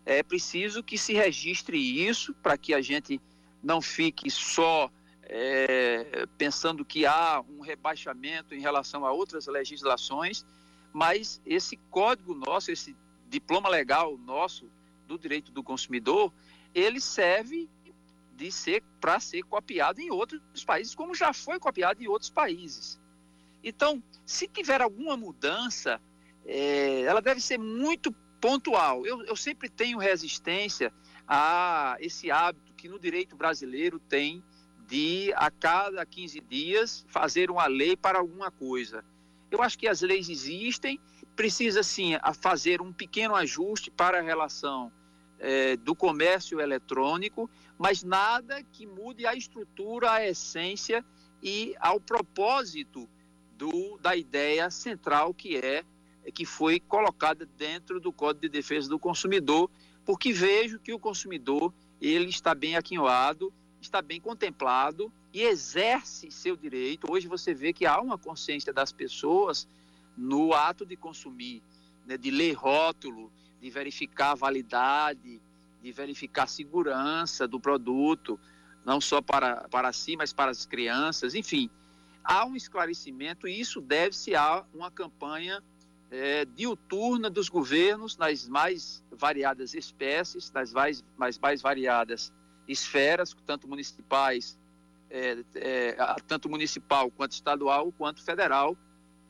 [0.05, 3.21] É preciso que se registre isso para que a gente
[3.63, 4.91] não fique só
[5.23, 10.45] é, pensando que há um rebaixamento em relação a outras legislações,
[10.93, 12.97] mas esse código nosso, esse
[13.29, 14.71] diploma legal nosso
[15.07, 16.33] do direito do consumidor,
[16.75, 17.69] ele serve
[18.39, 22.99] de ser para ser copiado em outros países, como já foi copiado em outros países.
[23.63, 26.01] Então, se tiver alguma mudança,
[26.47, 29.05] é, ela deve ser muito pontual.
[29.05, 30.93] Eu, eu sempre tenho resistência
[31.27, 34.43] a esse hábito que no direito brasileiro tem
[34.87, 39.05] de, a cada 15 dias, fazer uma lei para alguma coisa.
[39.51, 41.01] Eu acho que as leis existem,
[41.35, 44.93] precisa sim fazer um pequeno ajuste para a relação
[45.39, 47.49] é, do comércio eletrônico,
[47.79, 51.05] mas nada que mude a estrutura, a essência
[51.43, 53.09] e ao propósito
[53.57, 55.85] do, da ideia central que é
[56.35, 59.71] que foi colocada dentro do Código de Defesa do Consumidor,
[60.05, 66.57] porque vejo que o consumidor ele está bem aquinhoado, está bem contemplado e exerce seu
[66.57, 67.11] direito.
[67.11, 69.67] Hoje você vê que há uma consciência das pessoas
[70.17, 71.63] no ato de consumir,
[72.07, 75.41] né, de ler rótulo, de verificar a validade,
[75.83, 78.39] de verificar a segurança do produto,
[78.85, 81.71] não só para, para si, mas para as crianças, enfim.
[82.25, 85.63] Há um esclarecimento e isso deve-se a uma campanha
[86.11, 92.33] é, diuturna dos governos nas mais variadas espécies, nas mais, mais, mais variadas
[92.67, 94.59] esferas, tanto municipais,
[95.11, 98.77] é, é, tanto municipal quanto estadual, quanto federal,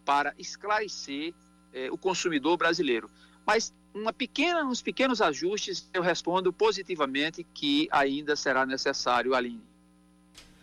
[0.04, 1.34] para esclarecer
[1.72, 3.10] é, o consumidor brasileiro.
[3.46, 9.62] Mas uma pequena, uns pequenos ajustes, eu respondo positivamente que ainda será necessário, Aline.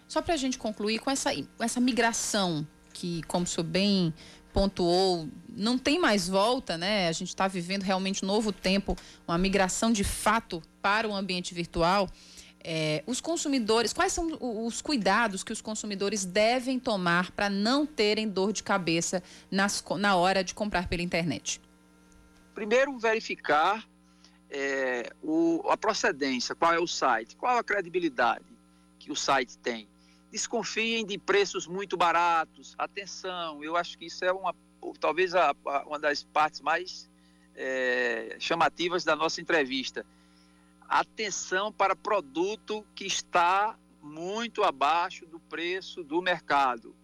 [0.08, 4.14] Só para a gente concluir com essa, essa migração que, como o senhor bem
[4.54, 7.10] pontuou, não tem mais volta, né?
[7.10, 8.96] A gente está vivendo realmente um novo tempo,
[9.28, 12.10] uma migração de fato para o ambiente virtual.
[12.64, 18.30] É, os consumidores, quais são os cuidados que os consumidores devem tomar para não terem
[18.30, 21.60] dor de cabeça nas, na hora de comprar pela internet?
[22.56, 23.86] Primeiro, verificar
[24.50, 28.46] é, o, a procedência, qual é o site, qual a credibilidade
[28.98, 29.90] que o site tem.
[30.32, 32.74] Desconfiem de preços muito baratos.
[32.78, 34.56] Atenção, eu acho que isso é uma,
[35.02, 37.10] talvez a, a, uma das partes mais
[37.54, 40.06] é, chamativas da nossa entrevista.
[40.88, 46.96] Atenção para produto que está muito abaixo do preço do mercado.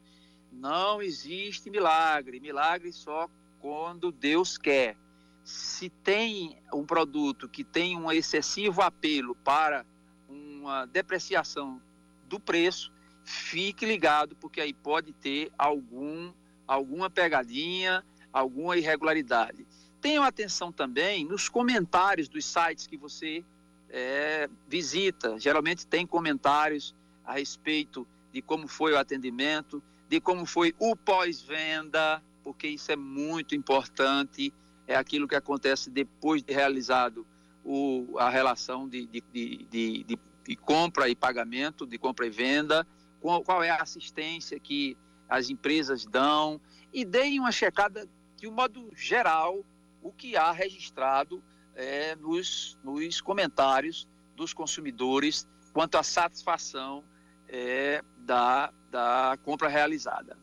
[0.49, 2.39] Não existe milagre.
[2.39, 4.95] Milagre só quando Deus quer
[5.43, 9.85] se tem um produto que tem um excessivo apelo para
[10.29, 11.81] uma depreciação
[12.27, 12.91] do preço,
[13.23, 16.31] fique ligado, porque aí pode ter algum,
[16.67, 19.65] alguma pegadinha, alguma irregularidade.
[19.99, 23.43] Tenham atenção também nos comentários dos sites que você
[23.89, 25.39] é, visita.
[25.39, 32.21] Geralmente tem comentários a respeito de como foi o atendimento, de como foi o pós-venda,
[32.43, 34.53] porque isso é muito importante
[34.91, 37.25] é aquilo que acontece depois de realizado
[37.63, 39.23] o, a relação de, de,
[39.69, 40.03] de,
[40.45, 42.85] de, compra e pagamento, de compra e venda,
[43.21, 44.97] qual, qual, é a assistência que
[45.29, 46.59] as empresas dão
[46.91, 49.63] e deem uma checada de um modo geral
[50.01, 51.41] o que há registrado
[51.75, 57.03] é, nos, nos comentários dos consumidores quanto à satisfação
[57.47, 60.40] é, da, da compra realizada.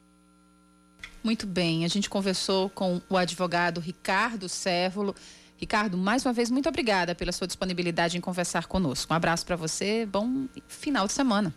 [1.23, 5.15] Muito bem, a gente conversou com o advogado Ricardo Sérvulo.
[5.57, 9.13] Ricardo, mais uma vez, muito obrigada pela sua disponibilidade em conversar conosco.
[9.13, 11.53] Um abraço para você, bom final de semana.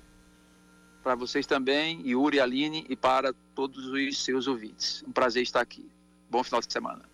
[1.03, 5.03] Para vocês também, Yuri, Aline e para todos os seus ouvintes.
[5.07, 5.89] Um prazer estar aqui.
[6.29, 7.10] Bom final de semana.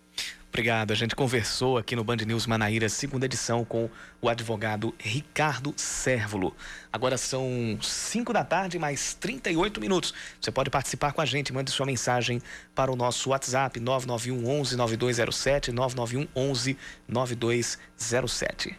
[0.48, 0.92] Obrigado.
[0.92, 3.88] A gente conversou aqui no Band News Manaíra, segunda edição, com
[4.20, 6.56] o advogado Ricardo Sérvulo.
[6.92, 10.14] Agora são 5 da tarde, mais 38 minutos.
[10.40, 12.40] Você pode participar com a gente, mande sua mensagem
[12.74, 16.76] para o nosso WhatsApp 991 11 9207, 991 11
[17.06, 18.78] 9207.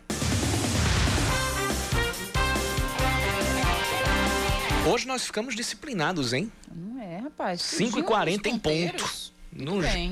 [4.92, 6.52] Hoje nós ficamos disciplinados, hein?
[6.74, 7.62] Não é, rapaz.
[7.62, 9.32] 5h40 em ponto.
[9.54, 9.82] No...
[9.82, 10.12] bem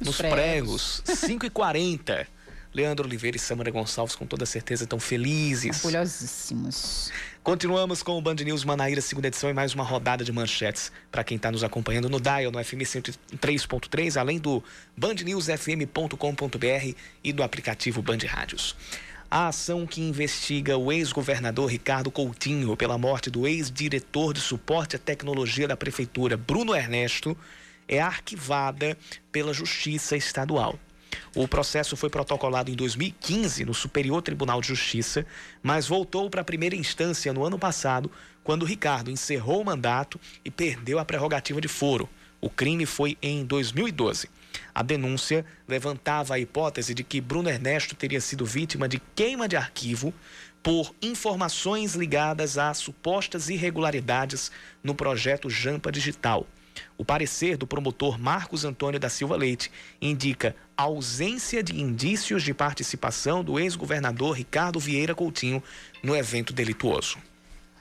[0.00, 1.02] nos pregos.
[1.04, 2.38] pregos 5 e 40
[2.72, 5.84] Leandro Oliveira e Samara Gonçalves, com toda certeza, estão felizes.
[5.84, 7.10] Orgulhosíssimos.
[7.42, 11.24] Continuamos com o Band News Manaíra, segunda edição, e mais uma rodada de manchetes para
[11.24, 14.62] quem está nos acompanhando no Dial, no FM 103.3, além do
[14.96, 16.94] bandnewsfm.com.br
[17.24, 18.76] e do aplicativo Band Rádios.
[19.30, 24.98] A ação que investiga o ex-governador Ricardo Coutinho pela morte do ex-diretor de suporte à
[24.98, 27.36] tecnologia da prefeitura, Bruno Ernesto,
[27.88, 28.96] é arquivada
[29.32, 30.78] pela Justiça Estadual.
[31.34, 35.26] O processo foi protocolado em 2015 no Superior Tribunal de Justiça,
[35.62, 38.10] mas voltou para a primeira instância no ano passado,
[38.44, 42.08] quando Ricardo encerrou o mandato e perdeu a prerrogativa de foro.
[42.40, 44.28] O crime foi em 2012.
[44.74, 49.56] A denúncia levantava a hipótese de que Bruno Ernesto teria sido vítima de queima de
[49.56, 50.14] arquivo
[50.62, 54.50] por informações ligadas a supostas irregularidades
[54.82, 56.46] no projeto Jampa Digital.
[56.96, 59.70] O parecer do promotor Marcos Antônio da Silva Leite
[60.00, 65.62] indica ausência de indícios de participação do ex-governador Ricardo Vieira Coutinho
[66.02, 67.18] no evento delituoso.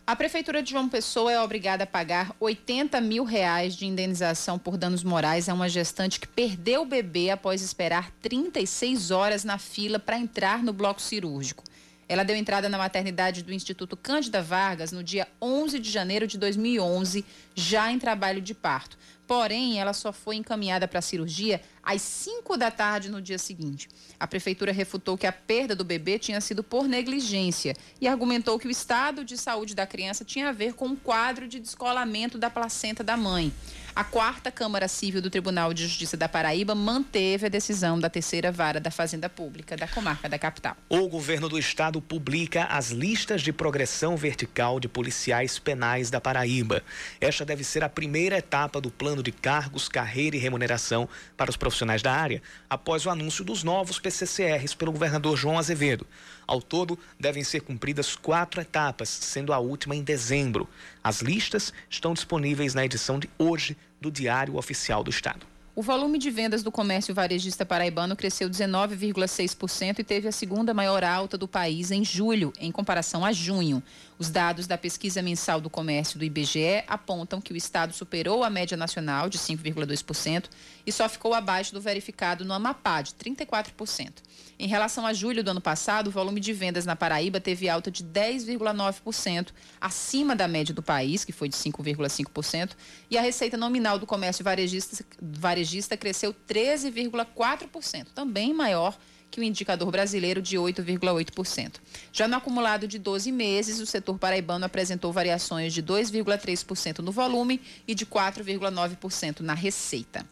[0.07, 4.77] A Prefeitura de João Pessoa é obrigada a pagar 80 mil reais de indenização por
[4.77, 9.99] danos morais a uma gestante que perdeu o bebê após esperar 36 horas na fila
[9.99, 11.61] para entrar no bloco cirúrgico.
[12.09, 16.37] Ela deu entrada na maternidade do Instituto Cândida Vargas no dia 11 de janeiro de
[16.37, 18.97] 2011, já em trabalho de parto.
[19.27, 23.89] Porém, ela só foi encaminhada para a cirurgia às 5 da tarde no dia seguinte.
[24.17, 28.69] A prefeitura refutou que a perda do bebê tinha sido por negligência e argumentou que
[28.69, 32.49] o estado de saúde da criança tinha a ver com um quadro de descolamento da
[32.49, 33.51] placenta da mãe.
[33.97, 38.51] A quarta Câmara Civil do Tribunal de Justiça da Paraíba manteve a decisão da terceira
[38.51, 40.77] vara da Fazenda Pública da comarca da capital.
[40.87, 46.83] O governo do estado publica as listas de progressão vertical de policiais penais da Paraíba.
[47.19, 51.57] Esta deve ser a primeira etapa do plano de cargos, carreira e remuneração para os
[51.57, 56.05] profissionais da área, após o anúncio dos novos PCCRs pelo governador João Azevedo.
[56.45, 60.69] Ao todo, devem ser cumpridas quatro etapas, sendo a última em dezembro.
[61.03, 65.45] As listas estão disponíveis na edição de hoje do Diário Oficial do Estado.
[65.77, 71.03] O volume de vendas do comércio varejista paraibano cresceu 19,6% e teve a segunda maior
[71.03, 73.83] alta do país em julho, em comparação a junho.
[74.17, 78.49] Os dados da pesquisa mensal do comércio do IBGE apontam que o estado superou a
[78.49, 80.45] média nacional de 5,2%
[80.83, 84.13] e só ficou abaixo do verificado no Amapá, de 34%.
[84.59, 87.91] Em relação a julho do ano passado, o volume de vendas na Paraíba teve alta
[87.91, 89.49] de 10,9%,
[89.79, 92.71] acima da média do país, que foi de 5,5%,
[93.09, 98.97] e a receita nominal do comércio varejista, varejista cresceu 13,4%, também maior
[99.29, 101.75] que o indicador brasileiro de 8,8%.
[102.11, 107.61] Já no acumulado de 12 meses, o setor paraibano apresentou variações de 2,3% no volume
[107.87, 110.25] e de 4,9% na receita.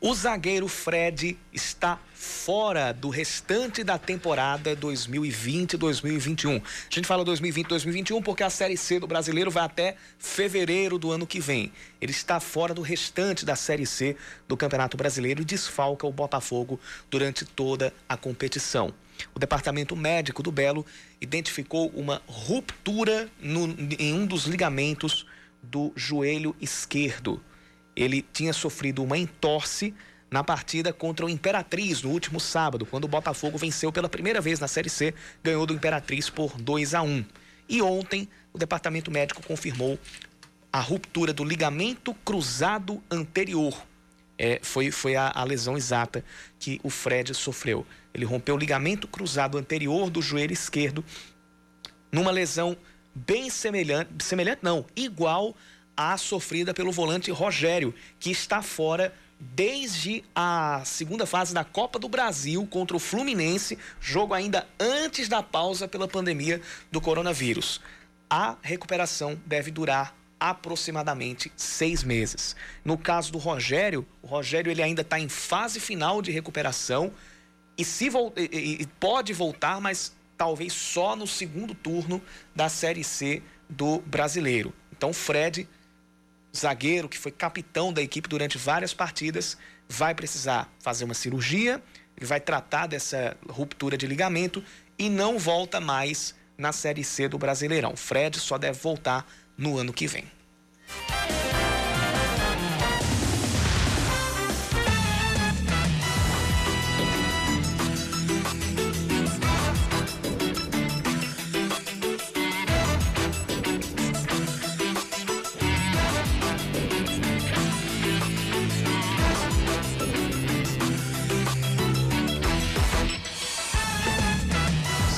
[0.00, 6.60] O zagueiro Fred está fora do restante da temporada 2020-2021.
[6.60, 11.26] A gente fala 2020-2021 porque a Série C do Brasileiro vai até fevereiro do ano
[11.26, 11.72] que vem.
[11.98, 16.78] Ele está fora do restante da Série C do Campeonato Brasileiro e desfalca o Botafogo
[17.10, 18.92] durante toda a competição.
[19.34, 20.84] O departamento médico do Belo
[21.22, 25.24] identificou uma ruptura no, em um dos ligamentos
[25.62, 27.42] do joelho esquerdo.
[27.96, 29.94] Ele tinha sofrido uma entorse
[30.30, 34.60] na partida contra o Imperatriz no último sábado, quando o Botafogo venceu pela primeira vez
[34.60, 35.12] na Série C,
[35.42, 37.24] ganhou do Imperatriz por 2 a 1.
[37.68, 39.98] E ontem o departamento médico confirmou
[40.72, 43.76] a ruptura do ligamento cruzado anterior.
[44.38, 46.24] É, foi foi a, a lesão exata
[46.58, 47.84] que o Fred sofreu.
[48.14, 51.04] Ele rompeu o ligamento cruzado anterior do joelho esquerdo
[52.10, 52.76] numa lesão
[53.14, 55.54] bem semelhante, semelhante não, igual
[55.96, 62.08] à sofrida pelo volante Rogério, que está fora desde a segunda fase da Copa do
[62.08, 66.60] Brasil contra o Fluminense, jogo ainda antes da pausa pela pandemia
[66.92, 67.80] do coronavírus.
[68.28, 72.54] A recuperação deve durar aproximadamente seis meses.
[72.84, 77.12] No caso do Rogério, o Rogério ele ainda está em fase final de recuperação
[77.76, 82.22] e se e, e pode voltar, mas talvez só no segundo turno
[82.54, 84.72] da Série C do Brasileiro.
[84.92, 85.68] Então, Fred
[86.56, 89.56] zagueiro que foi capitão da equipe durante várias partidas,
[89.88, 91.82] vai precisar fazer uma cirurgia,
[92.16, 94.62] ele vai tratar dessa ruptura de ligamento
[94.98, 97.96] e não volta mais na Série C do Brasileirão.
[97.96, 99.26] Fred só deve voltar
[99.56, 100.24] no ano que vem.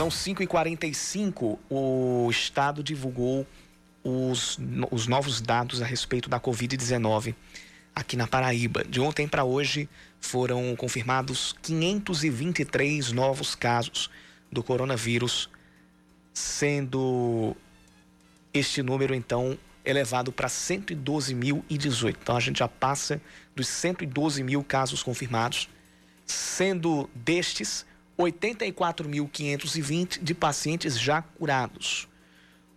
[0.02, 3.46] São 5h45, o Estado divulgou
[4.02, 4.58] os,
[4.90, 7.36] os novos dados a respeito da Covid-19
[7.94, 8.82] aqui na Paraíba.
[8.82, 9.88] De ontem para hoje
[10.18, 14.10] foram confirmados 523 novos casos
[14.50, 15.48] do coronavírus,
[16.34, 17.56] sendo
[18.52, 22.16] este número então elevado para 112.018.
[22.20, 23.22] Então a gente já passa
[23.54, 25.68] dos 112 mil casos confirmados,
[26.26, 27.86] sendo destes
[28.18, 32.08] 84.520 de pacientes já curados.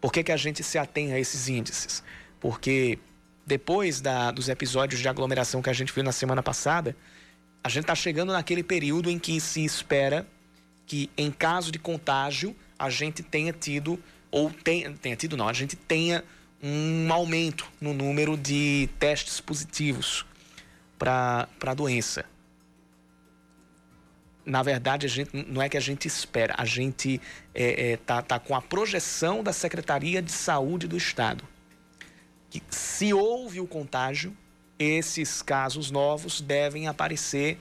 [0.00, 2.02] Por que, que a gente se atém a esses índices?
[2.40, 2.98] Porque
[3.46, 6.96] depois da, dos episódios de aglomeração que a gente viu na semana passada,
[7.62, 10.26] a gente está chegando naquele período em que se espera
[10.86, 15.52] que, em caso de contágio, a gente tenha tido, ou tenha, tenha tido não, a
[15.52, 16.24] gente tenha
[16.62, 20.24] um aumento no número de testes positivos
[20.98, 22.24] para a doença.
[24.44, 27.22] Na verdade, a gente, não é que a gente espera, a gente está
[27.52, 31.44] é, é, tá, tá com a projeção da Secretaria de Saúde do Estado.
[32.48, 34.36] Que se houve o contágio,
[34.78, 37.58] esses casos novos devem aparecer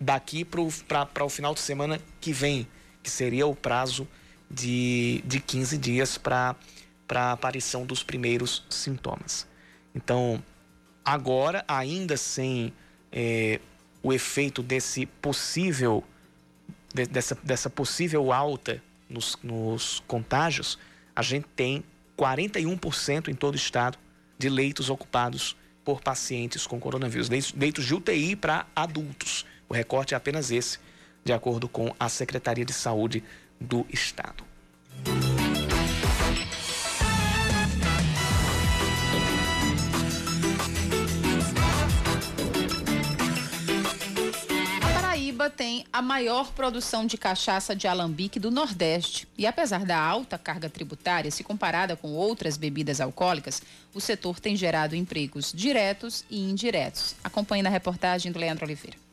[0.00, 2.66] daqui para o final de semana que vem,
[3.02, 4.08] que seria o prazo
[4.50, 6.56] de, de 15 dias para
[7.14, 9.46] a aparição dos primeiros sintomas.
[9.94, 10.42] Então,
[11.04, 12.72] Agora, ainda sem
[13.12, 13.60] é,
[14.02, 16.02] o efeito desse possível,
[16.94, 20.78] de, dessa, dessa possível alta nos, nos contágios,
[21.14, 21.84] a gente tem
[22.18, 23.98] 41% em todo o estado
[24.38, 29.44] de leitos ocupados por pacientes com coronavírus, leitos de UTI para adultos.
[29.68, 30.78] O recorte é apenas esse,
[31.24, 33.22] de acordo com a Secretaria de Saúde
[33.60, 34.44] do Estado.
[45.50, 49.28] Tem a maior produção de cachaça de alambique do Nordeste.
[49.36, 54.56] E apesar da alta carga tributária, se comparada com outras bebidas alcoólicas, o setor tem
[54.56, 57.14] gerado empregos diretos e indiretos.
[57.22, 59.03] Acompanhe na reportagem do Leandro Oliveira.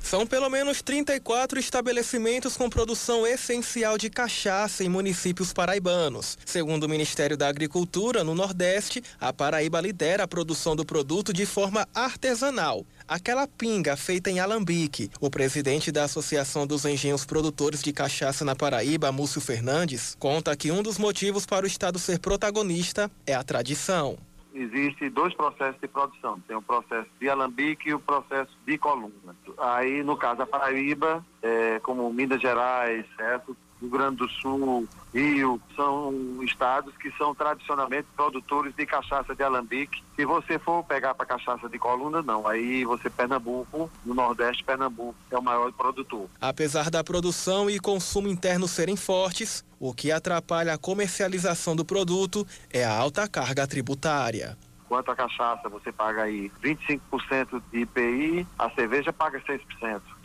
[0.00, 6.38] São pelo menos 34 estabelecimentos com produção essencial de cachaça em municípios paraibanos.
[6.46, 11.44] Segundo o Ministério da Agricultura, no Nordeste, a Paraíba lidera a produção do produto de
[11.44, 12.86] forma artesanal.
[13.06, 15.10] Aquela pinga feita em alambique.
[15.20, 20.70] O presidente da Associação dos Engenhos Produtores de Cachaça na Paraíba, Múcio Fernandes, conta que
[20.70, 24.18] um dos motivos para o Estado ser protagonista é a tradição
[24.60, 26.40] existe dois processos de produção.
[26.40, 29.36] Tem o processo de alambique e o processo de coluna.
[29.58, 33.56] Aí, no caso da Paraíba, é, como Minas Gerais, certo?
[33.80, 40.02] Rio Grande do Sul, Rio, são estados que são tradicionalmente produtores de cachaça de alambique.
[40.16, 42.46] Se você for pegar para cachaça de coluna, não.
[42.46, 46.28] Aí você, Pernambuco, no Nordeste, Pernambuco é o maior produtor.
[46.40, 52.46] Apesar da produção e consumo interno serem fortes, o que atrapalha a comercialização do produto
[52.70, 54.58] é a alta carga tributária.
[54.88, 59.60] Quanto à cachaça, você paga aí 25% de IPI, a cerveja paga 6%.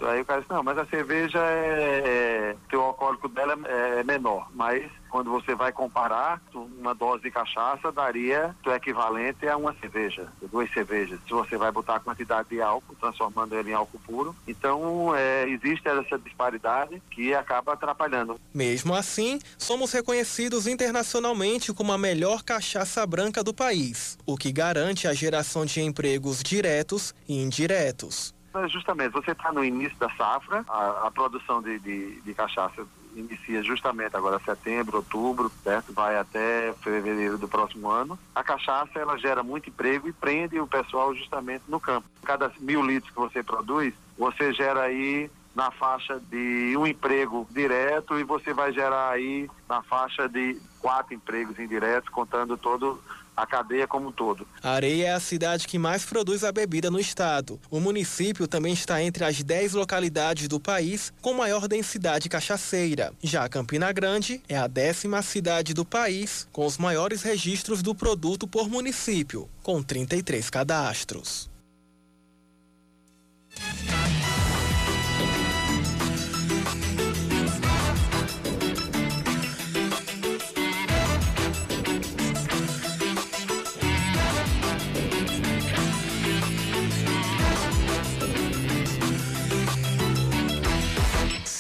[0.02, 4.04] Aí o cara diz, não, mas a cerveja é, é o alcoólico dela é, é
[4.04, 9.72] menor, mas quando você vai comparar, uma dose de cachaça daria o equivalente a uma
[9.76, 11.20] cerveja, duas cervejas.
[11.28, 14.36] Se você vai botar a quantidade de álcool, transformando ele em álcool puro.
[14.48, 18.42] Então, é, existe essa disparidade que acaba atrapalhando.
[18.52, 25.08] Mesmo assim, somos reconhecidos internacionalmente como a melhor cachaça branca do país, o que garante
[25.08, 28.34] a geração de empregos diretos e indiretos.
[28.68, 32.84] Justamente, você está no início da safra, a, a produção de, de, de cachaça
[33.16, 35.94] inicia justamente agora setembro, outubro, certo?
[35.94, 38.18] Vai até fevereiro do próximo ano.
[38.34, 42.08] A cachaça ela gera muito emprego e prende o pessoal justamente no campo.
[42.24, 48.18] Cada mil litros que você produz, você gera aí na faixa de um emprego direto
[48.18, 53.00] e você vai gerar aí na faixa de quatro empregos indiretos, contando todo
[53.36, 54.48] a cadeia como um todo.
[54.62, 57.60] Areia é a cidade que mais produz a bebida no estado.
[57.70, 63.14] O município também está entre as 10 localidades do país com maior densidade cachaceira.
[63.22, 68.48] Já Campina Grande é a décima cidade do país com os maiores registros do produto
[68.48, 71.50] por município, com 33 cadastros.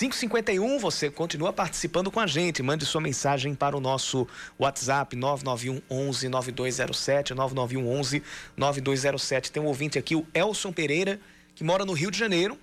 [0.10, 2.62] 551, você continua participando com a gente.
[2.62, 4.28] Mande sua mensagem para o nosso
[4.60, 8.24] WhatsApp 991 11 9207, 991 11
[8.58, 9.52] 9207.
[9.52, 11.22] Tem um ouvinte aqui, o Elson Pereira,
[11.56, 12.58] que mora no Rio de Janeiro.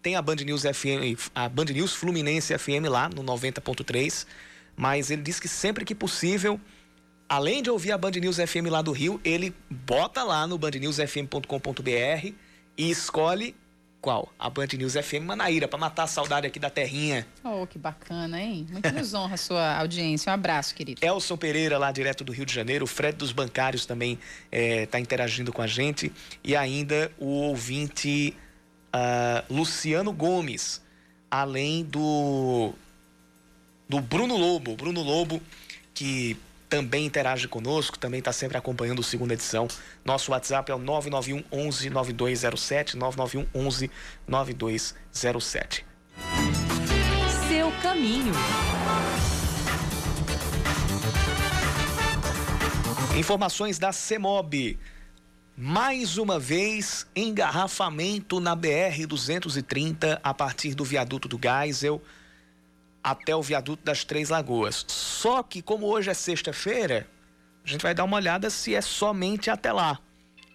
[0.00, 4.24] Tem a Band News FM, a Band News Fluminense FM lá no 90.3,
[4.74, 6.58] mas ele diz que sempre que possível,
[7.28, 12.32] além de ouvir a Band News FM lá do Rio, ele bota lá no bandnewsfm.com.br
[12.78, 13.54] e escolhe
[14.00, 14.32] qual?
[14.38, 17.26] A Band News FM Manaíra, para matar a saudade aqui da terrinha.
[17.42, 18.66] Oh, que bacana, hein?
[18.70, 20.30] Muito nos honra a sua audiência.
[20.30, 21.04] Um abraço, querido.
[21.04, 22.84] Elson Pereira, lá direto do Rio de Janeiro.
[22.84, 24.18] O Fred dos Bancários também
[24.50, 26.12] está é, interagindo com a gente.
[26.44, 28.36] E ainda o ouvinte
[28.94, 30.80] uh, Luciano Gomes,
[31.30, 32.72] além do,
[33.88, 34.76] do Bruno Lobo.
[34.76, 35.42] Bruno Lobo,
[35.92, 36.36] que
[36.68, 39.66] também interage conosco, também está sempre acompanhando a segunda edição.
[40.04, 43.90] Nosso WhatsApp é o 991 11 9207, 991 11
[44.26, 45.86] 9207.
[47.48, 48.34] Seu caminho.
[53.16, 54.78] Informações da CEMOB.
[55.56, 62.00] Mais uma vez, engarrafamento na BR-230 a partir do viaduto do Geisel
[63.02, 64.84] até o viaduto das Três Lagoas.
[64.88, 67.08] Só que, como hoje é sexta-feira,
[67.64, 69.98] a gente vai dar uma olhada se é somente até lá.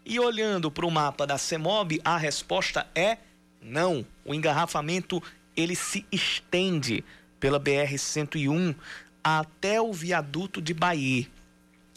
[0.05, 3.17] E olhando para o mapa da CEMOB, a resposta é
[3.61, 4.05] não.
[4.25, 5.21] O engarrafamento
[5.55, 7.03] ele se estende
[7.39, 8.75] pela BR-101
[9.23, 11.27] até o viaduto de Bahia.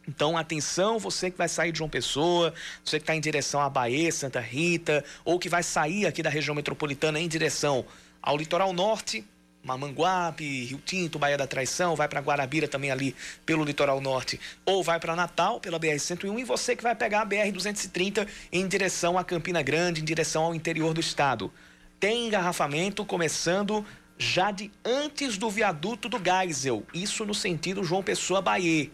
[0.09, 3.69] Então, atenção, você que vai sair de João Pessoa, você que está em direção a
[3.69, 7.85] Bahia, Santa Rita, ou que vai sair aqui da região metropolitana em direção
[8.23, 9.25] ao litoral norte,
[9.67, 13.15] Mamanguape, Rio Tinto, Baía da Traição, vai para Guarabira também ali
[13.45, 17.27] pelo litoral norte, ou vai para Natal pela BR-101 e você que vai pegar a
[17.27, 21.53] BR-230 em direção a Campina Grande, em direção ao interior do estado.
[21.99, 23.85] Tem engarrafamento começando
[24.17, 28.91] já de antes do viaduto do Geisel, isso no sentido João Pessoa Bahia.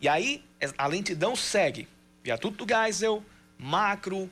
[0.00, 0.44] E aí
[0.78, 1.88] a lentidão segue.
[2.22, 3.22] Viaduto do Geisel,
[3.58, 4.30] Macro,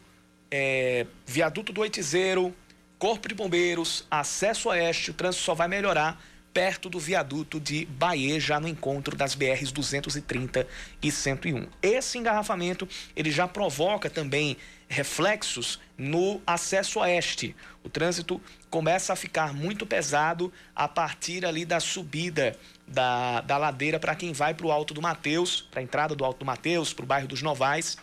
[0.50, 2.54] é, viaduto do Oitizeiro,
[3.00, 6.22] Corpo de Bombeiros, acesso oeste, o trânsito só vai melhorar
[6.52, 10.66] perto do viaduto de Bahia, já no encontro das BRs 230
[11.02, 11.66] e 101.
[11.80, 12.86] Esse engarrafamento,
[13.16, 14.54] ele já provoca também
[14.86, 17.56] reflexos no acesso oeste.
[17.82, 18.38] O trânsito
[18.68, 22.54] começa a ficar muito pesado a partir ali da subida
[22.86, 26.22] da, da ladeira para quem vai para o Alto do Mateus, para a entrada do
[26.22, 27.96] Alto do Mateus, para o bairro dos Novais,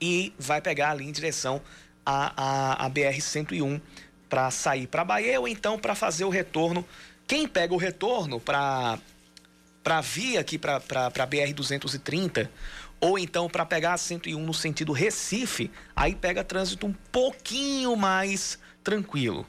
[0.00, 1.60] e vai pegar ali em direção
[2.04, 3.80] à, à, à BR-101
[4.28, 6.84] para sair para Bahia ou então para fazer o retorno.
[7.26, 8.98] Quem pega o retorno para
[9.82, 12.50] para vir aqui para a BR 230
[12.98, 18.58] ou então para pegar a 101 no sentido Recife, aí pega trânsito um pouquinho mais
[18.82, 19.46] tranquilo.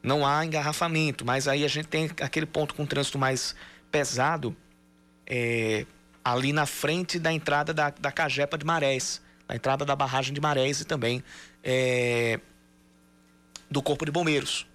[0.00, 3.52] Não há engarrafamento, mas aí a gente tem aquele ponto com trânsito mais
[3.90, 4.56] pesado
[5.26, 5.84] é,
[6.24, 10.40] ali na frente da entrada da, da Cajepa de Marés, na entrada da barragem de
[10.40, 11.24] Marés e também
[11.64, 12.38] é,
[13.70, 14.66] do Corpo de Bombeiros.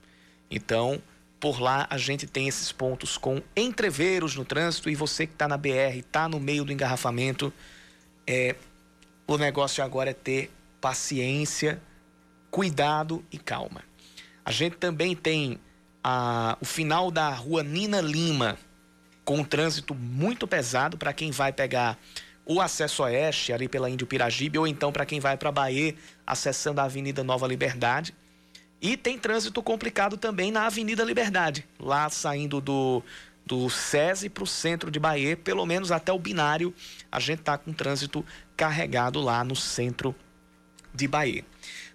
[0.49, 1.01] Então,
[1.39, 5.47] por lá a gente tem esses pontos com entreveros no trânsito e você que está
[5.47, 7.53] na BR, está no meio do engarrafamento,
[8.25, 8.55] é,
[9.27, 10.51] o negócio agora é ter
[10.81, 11.81] paciência,
[12.49, 13.81] cuidado e calma.
[14.45, 15.59] A gente também tem
[16.03, 18.57] a, o final da rua Nina Lima,
[19.23, 21.97] com um trânsito muito pesado para quem vai pegar
[22.45, 26.81] o acesso oeste, ali pela Índio Piragibe, ou então para quem vai para Bahia, acessando
[26.81, 28.13] a Avenida Nova Liberdade.
[28.81, 33.01] E tem trânsito complicado também na Avenida Liberdade, lá saindo do,
[33.45, 36.73] do SESI para o centro de Bahia, pelo menos até o binário,
[37.11, 38.25] a gente está com trânsito
[38.57, 40.13] carregado lá no centro
[40.93, 41.45] de Bahia.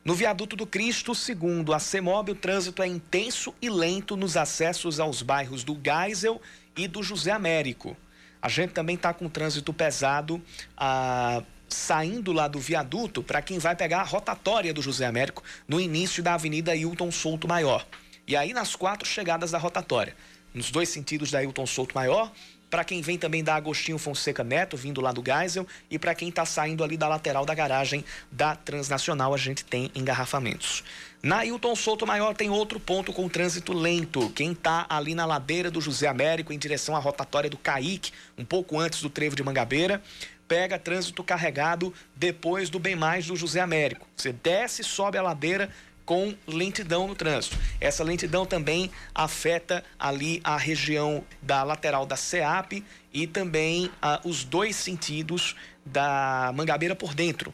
[0.04, 4.98] No viaduto do Cristo, segundo a CEMOB, o trânsito é intenso e lento nos acessos
[4.98, 6.40] aos bairros do Geisel
[6.74, 7.94] e do José Américo.
[8.40, 10.42] A gente também está com trânsito pesado
[10.76, 15.78] a saindo lá do viaduto para quem vai pegar a rotatória do José Américo no
[15.78, 17.86] início da Avenida Hilton Souto Maior.
[18.26, 20.16] E aí nas quatro chegadas da rotatória,
[20.54, 22.32] nos dois sentidos da Hilton Souto Maior,
[22.70, 26.28] para quem vem também da Agostinho Fonseca Neto, vindo lá do Geisel, e para quem
[26.28, 30.84] está saindo ali da lateral da garagem da Transnacional, a gente tem engarrafamentos.
[31.20, 34.30] Na Hilton Souto Maior tem outro ponto com trânsito lento.
[34.30, 38.44] Quem está ali na ladeira do José Américo, em direção à rotatória do Caique, um
[38.44, 40.00] pouco antes do trevo de Mangabeira,
[40.46, 44.06] pega trânsito carregado depois do bem mais do José Américo.
[44.16, 45.68] Você desce, sobe a ladeira,
[46.06, 47.58] com lentidão no trânsito.
[47.80, 54.44] Essa lentidão também afeta ali a região da lateral da SEAP e também ah, os
[54.44, 57.52] dois sentidos da Mangabeira por dentro,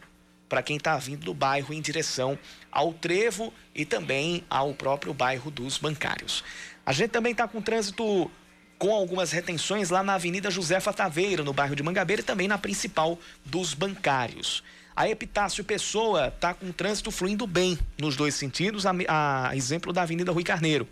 [0.48, 2.38] para quem está vindo do bairro em direção
[2.70, 6.44] ao Trevo e também ao próprio bairro dos Bancários.
[6.84, 8.30] A gente também está com trânsito
[8.78, 12.58] com algumas retenções lá na Avenida Josefa Taveira, no bairro de Mangabeira e também na
[12.58, 14.62] principal dos Bancários.
[14.96, 20.02] A Epitácio Pessoa está com trânsito fluindo bem nos dois sentidos, a, a exemplo da
[20.02, 20.86] Avenida Rui Carneiro.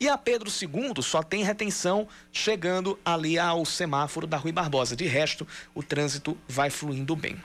[0.00, 4.96] E a Pedro II só tem retenção chegando ali ao semáforo da Rui Barbosa.
[4.96, 7.36] De resto, o trânsito vai fluindo bem.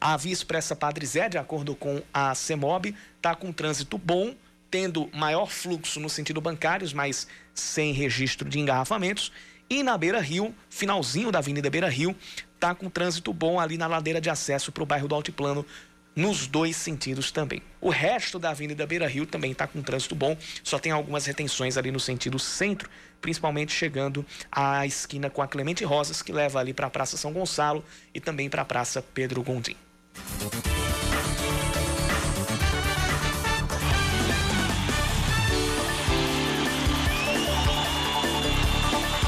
[0.00, 4.34] A Via Expressa Padre Zé, de acordo com a CEMOB, está com trânsito bom,
[4.70, 9.32] tendo maior fluxo no sentido bancários, mas sem registro de engarrafamentos.
[9.70, 12.16] E na Beira Rio, finalzinho da Avenida Beira Rio,
[12.58, 15.64] tá com trânsito bom ali na ladeira de acesso para o bairro do Altiplano,
[16.18, 17.62] nos dois sentidos também.
[17.80, 21.76] O resto da Avenida Beira Rio também está com trânsito bom, só tem algumas retenções
[21.76, 22.90] ali no sentido centro,
[23.20, 27.32] principalmente chegando à esquina com a Clemente Rosas, que leva ali para a Praça São
[27.32, 29.76] Gonçalo e também para a Praça Pedro Gondim.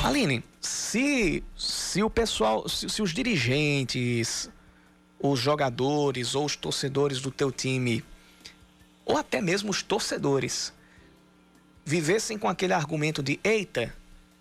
[0.03, 4.51] Aline, se, se o pessoal, se, se os dirigentes,
[5.23, 8.05] os jogadores ou os torcedores do teu time,
[9.05, 10.73] ou até mesmo os torcedores,
[11.85, 13.95] vivessem com aquele argumento de eita,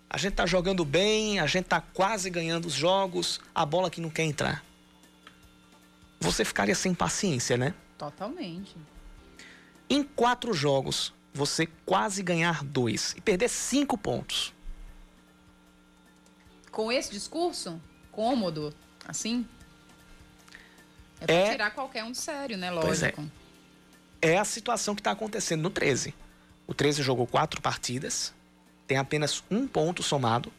[0.08, 4.00] a gente tá jogando bem, a gente tá quase ganhando os jogos, a bola que
[4.00, 4.64] não quer entrar.
[6.20, 7.74] Você ficaria sem paciência, né?
[7.96, 8.76] Totalmente.
[9.88, 14.52] Em quatro jogos, você quase ganhar dois e perder cinco pontos
[16.70, 17.80] com esse discurso
[18.12, 18.74] cômodo,
[19.06, 19.46] assim,
[21.20, 21.50] é pra é...
[21.50, 22.70] tirar qualquer um de sério, né?
[22.70, 23.24] Lógico.
[24.22, 24.32] É.
[24.32, 26.14] é a situação que está acontecendo no 13.
[26.66, 28.32] O 13 jogou quatro partidas,
[28.86, 30.52] tem apenas um ponto somado,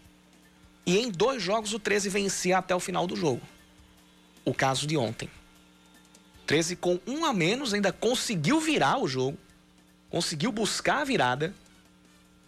[0.86, 3.42] e em dois jogos o 13 vencia até o final do jogo.
[4.44, 5.30] O caso de ontem.
[6.48, 9.38] 13 com um a menos ainda conseguiu virar o jogo,
[10.10, 11.54] conseguiu buscar a virada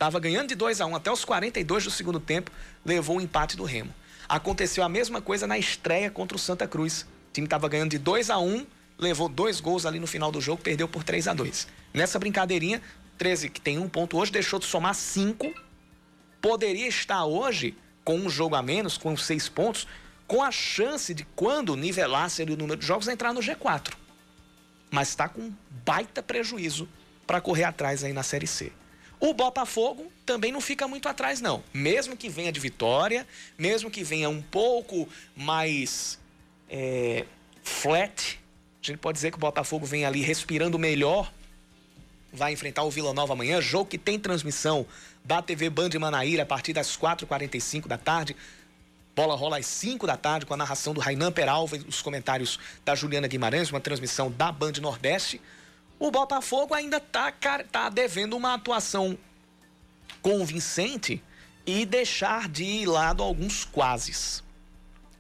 [0.04, 2.52] Estava ganhando de 2 a 1 um, até os 42 do segundo tempo,
[2.84, 3.96] levou o empate do Remo.
[4.28, 7.06] Aconteceu a mesma coisa na estreia contra o Santa Cruz.
[7.34, 8.64] O time estava ganhando de 2 a 1 um,
[8.96, 12.80] levou dois gols ali no final do jogo, perdeu por 3 a 2 Nessa brincadeirinha,
[13.18, 15.52] 13, que tem um ponto hoje, deixou de somar cinco.
[16.40, 17.76] Poderia estar hoje
[18.06, 19.88] com um jogo a menos, com seis pontos,
[20.28, 23.94] com a chance de, quando nivelasse ali o número de jogos, entrar no G4.
[24.92, 25.52] Mas está com
[25.84, 26.88] baita prejuízo
[27.26, 28.72] para correr atrás aí na Série C.
[29.20, 31.64] O Botafogo também não fica muito atrás, não.
[31.74, 33.26] Mesmo que venha de vitória,
[33.58, 36.22] mesmo que venha um pouco mais
[36.74, 37.26] é,
[37.64, 38.40] flat,
[38.82, 41.32] a gente pode dizer que o Botafogo vem ali respirando melhor.
[42.34, 44.86] Vai enfrentar o Vila Nova amanhã, jogo que tem transmissão
[45.24, 48.36] da TV Band Manaíra a partir das 4h45 da tarde.
[49.16, 52.60] Bola rola às 5 da tarde com a narração do Rainan Peralva e os comentários
[52.84, 55.40] da Juliana Guimarães, uma transmissão da Band Nordeste
[56.04, 57.32] o Botafogo ainda está
[57.72, 59.18] tá devendo uma atuação
[60.22, 61.24] convincente
[61.66, 64.44] e deixar de lado alguns quases.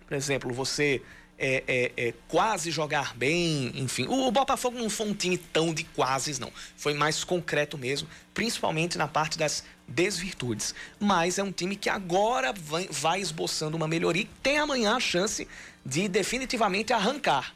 [0.06, 1.01] Por exemplo, você
[1.45, 4.05] é, é, é, quase jogar bem, enfim.
[4.07, 6.49] O, o, Botafogo não foi um time tão de quases, não.
[6.77, 10.73] Foi mais concreto mesmo, principalmente na parte das desvirtudes.
[10.97, 15.01] Mas é um time que agora vai, vai esboçando uma melhoria e tem amanhã a
[15.01, 15.45] chance
[15.85, 17.53] de definitivamente arrancar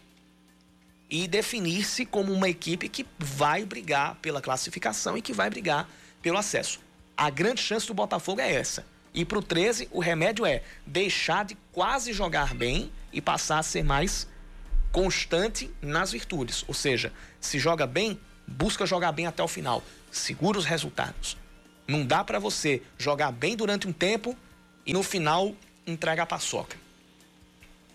[1.10, 5.90] e definir-se como uma equipe que vai brigar pela classificação e que vai brigar
[6.22, 6.82] pelo acesso.
[7.16, 8.86] A grande chance do Botafogo é essa.
[9.18, 13.64] E para o 13, o remédio é deixar de quase jogar bem e passar a
[13.64, 14.28] ser mais
[14.92, 16.64] constante nas virtudes.
[16.68, 17.12] Ou seja,
[17.42, 19.82] se joga bem, busca jogar bem até o final.
[20.12, 21.36] Segura os resultados.
[21.88, 24.38] Não dá para você jogar bem durante um tempo
[24.86, 25.56] e no final
[25.88, 26.78] entrega a paçoca.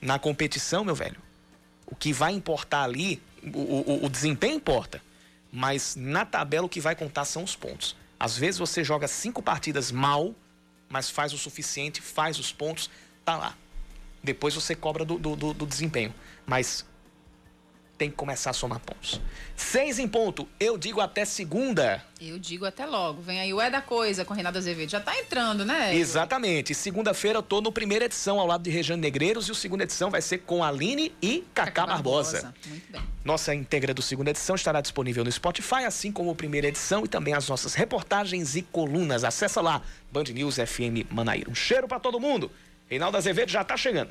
[0.00, 1.22] Na competição, meu velho,
[1.86, 5.00] o que vai importar ali, o, o, o desempenho importa,
[5.52, 7.94] mas na tabela o que vai contar são os pontos.
[8.18, 10.34] Às vezes você joga cinco partidas mal,
[10.92, 12.90] mas faz o suficiente, faz os pontos,
[13.24, 13.56] tá lá.
[14.22, 16.14] Depois você cobra do, do, do desempenho.
[16.46, 16.84] Mas
[18.02, 19.20] tem que começar a somar pontos.
[19.54, 22.04] Seis em ponto, eu digo até segunda.
[22.20, 23.22] Eu digo até logo.
[23.22, 24.90] Vem aí o É da Coisa com Renato Azevedo.
[24.90, 25.94] Já tá entrando, né?
[25.94, 26.74] Exatamente.
[26.74, 30.10] Segunda-feira eu tô no primeira edição ao lado de Rejane Negreiros e o segunda edição
[30.10, 32.42] vai ser com Aline e Cacá Barbosa.
[32.42, 32.54] Barbosa.
[32.66, 33.02] Muito bem.
[33.24, 37.08] Nossa íntegra do segunda edição estará disponível no Spotify, assim como a primeira edição e
[37.08, 39.22] também as nossas reportagens e colunas.
[39.22, 39.80] Acessa lá,
[40.10, 41.48] Band News FM Manaíra.
[41.48, 42.50] Um cheiro para todo mundo.
[42.90, 44.10] Reinaldo Azevedo já tá chegando.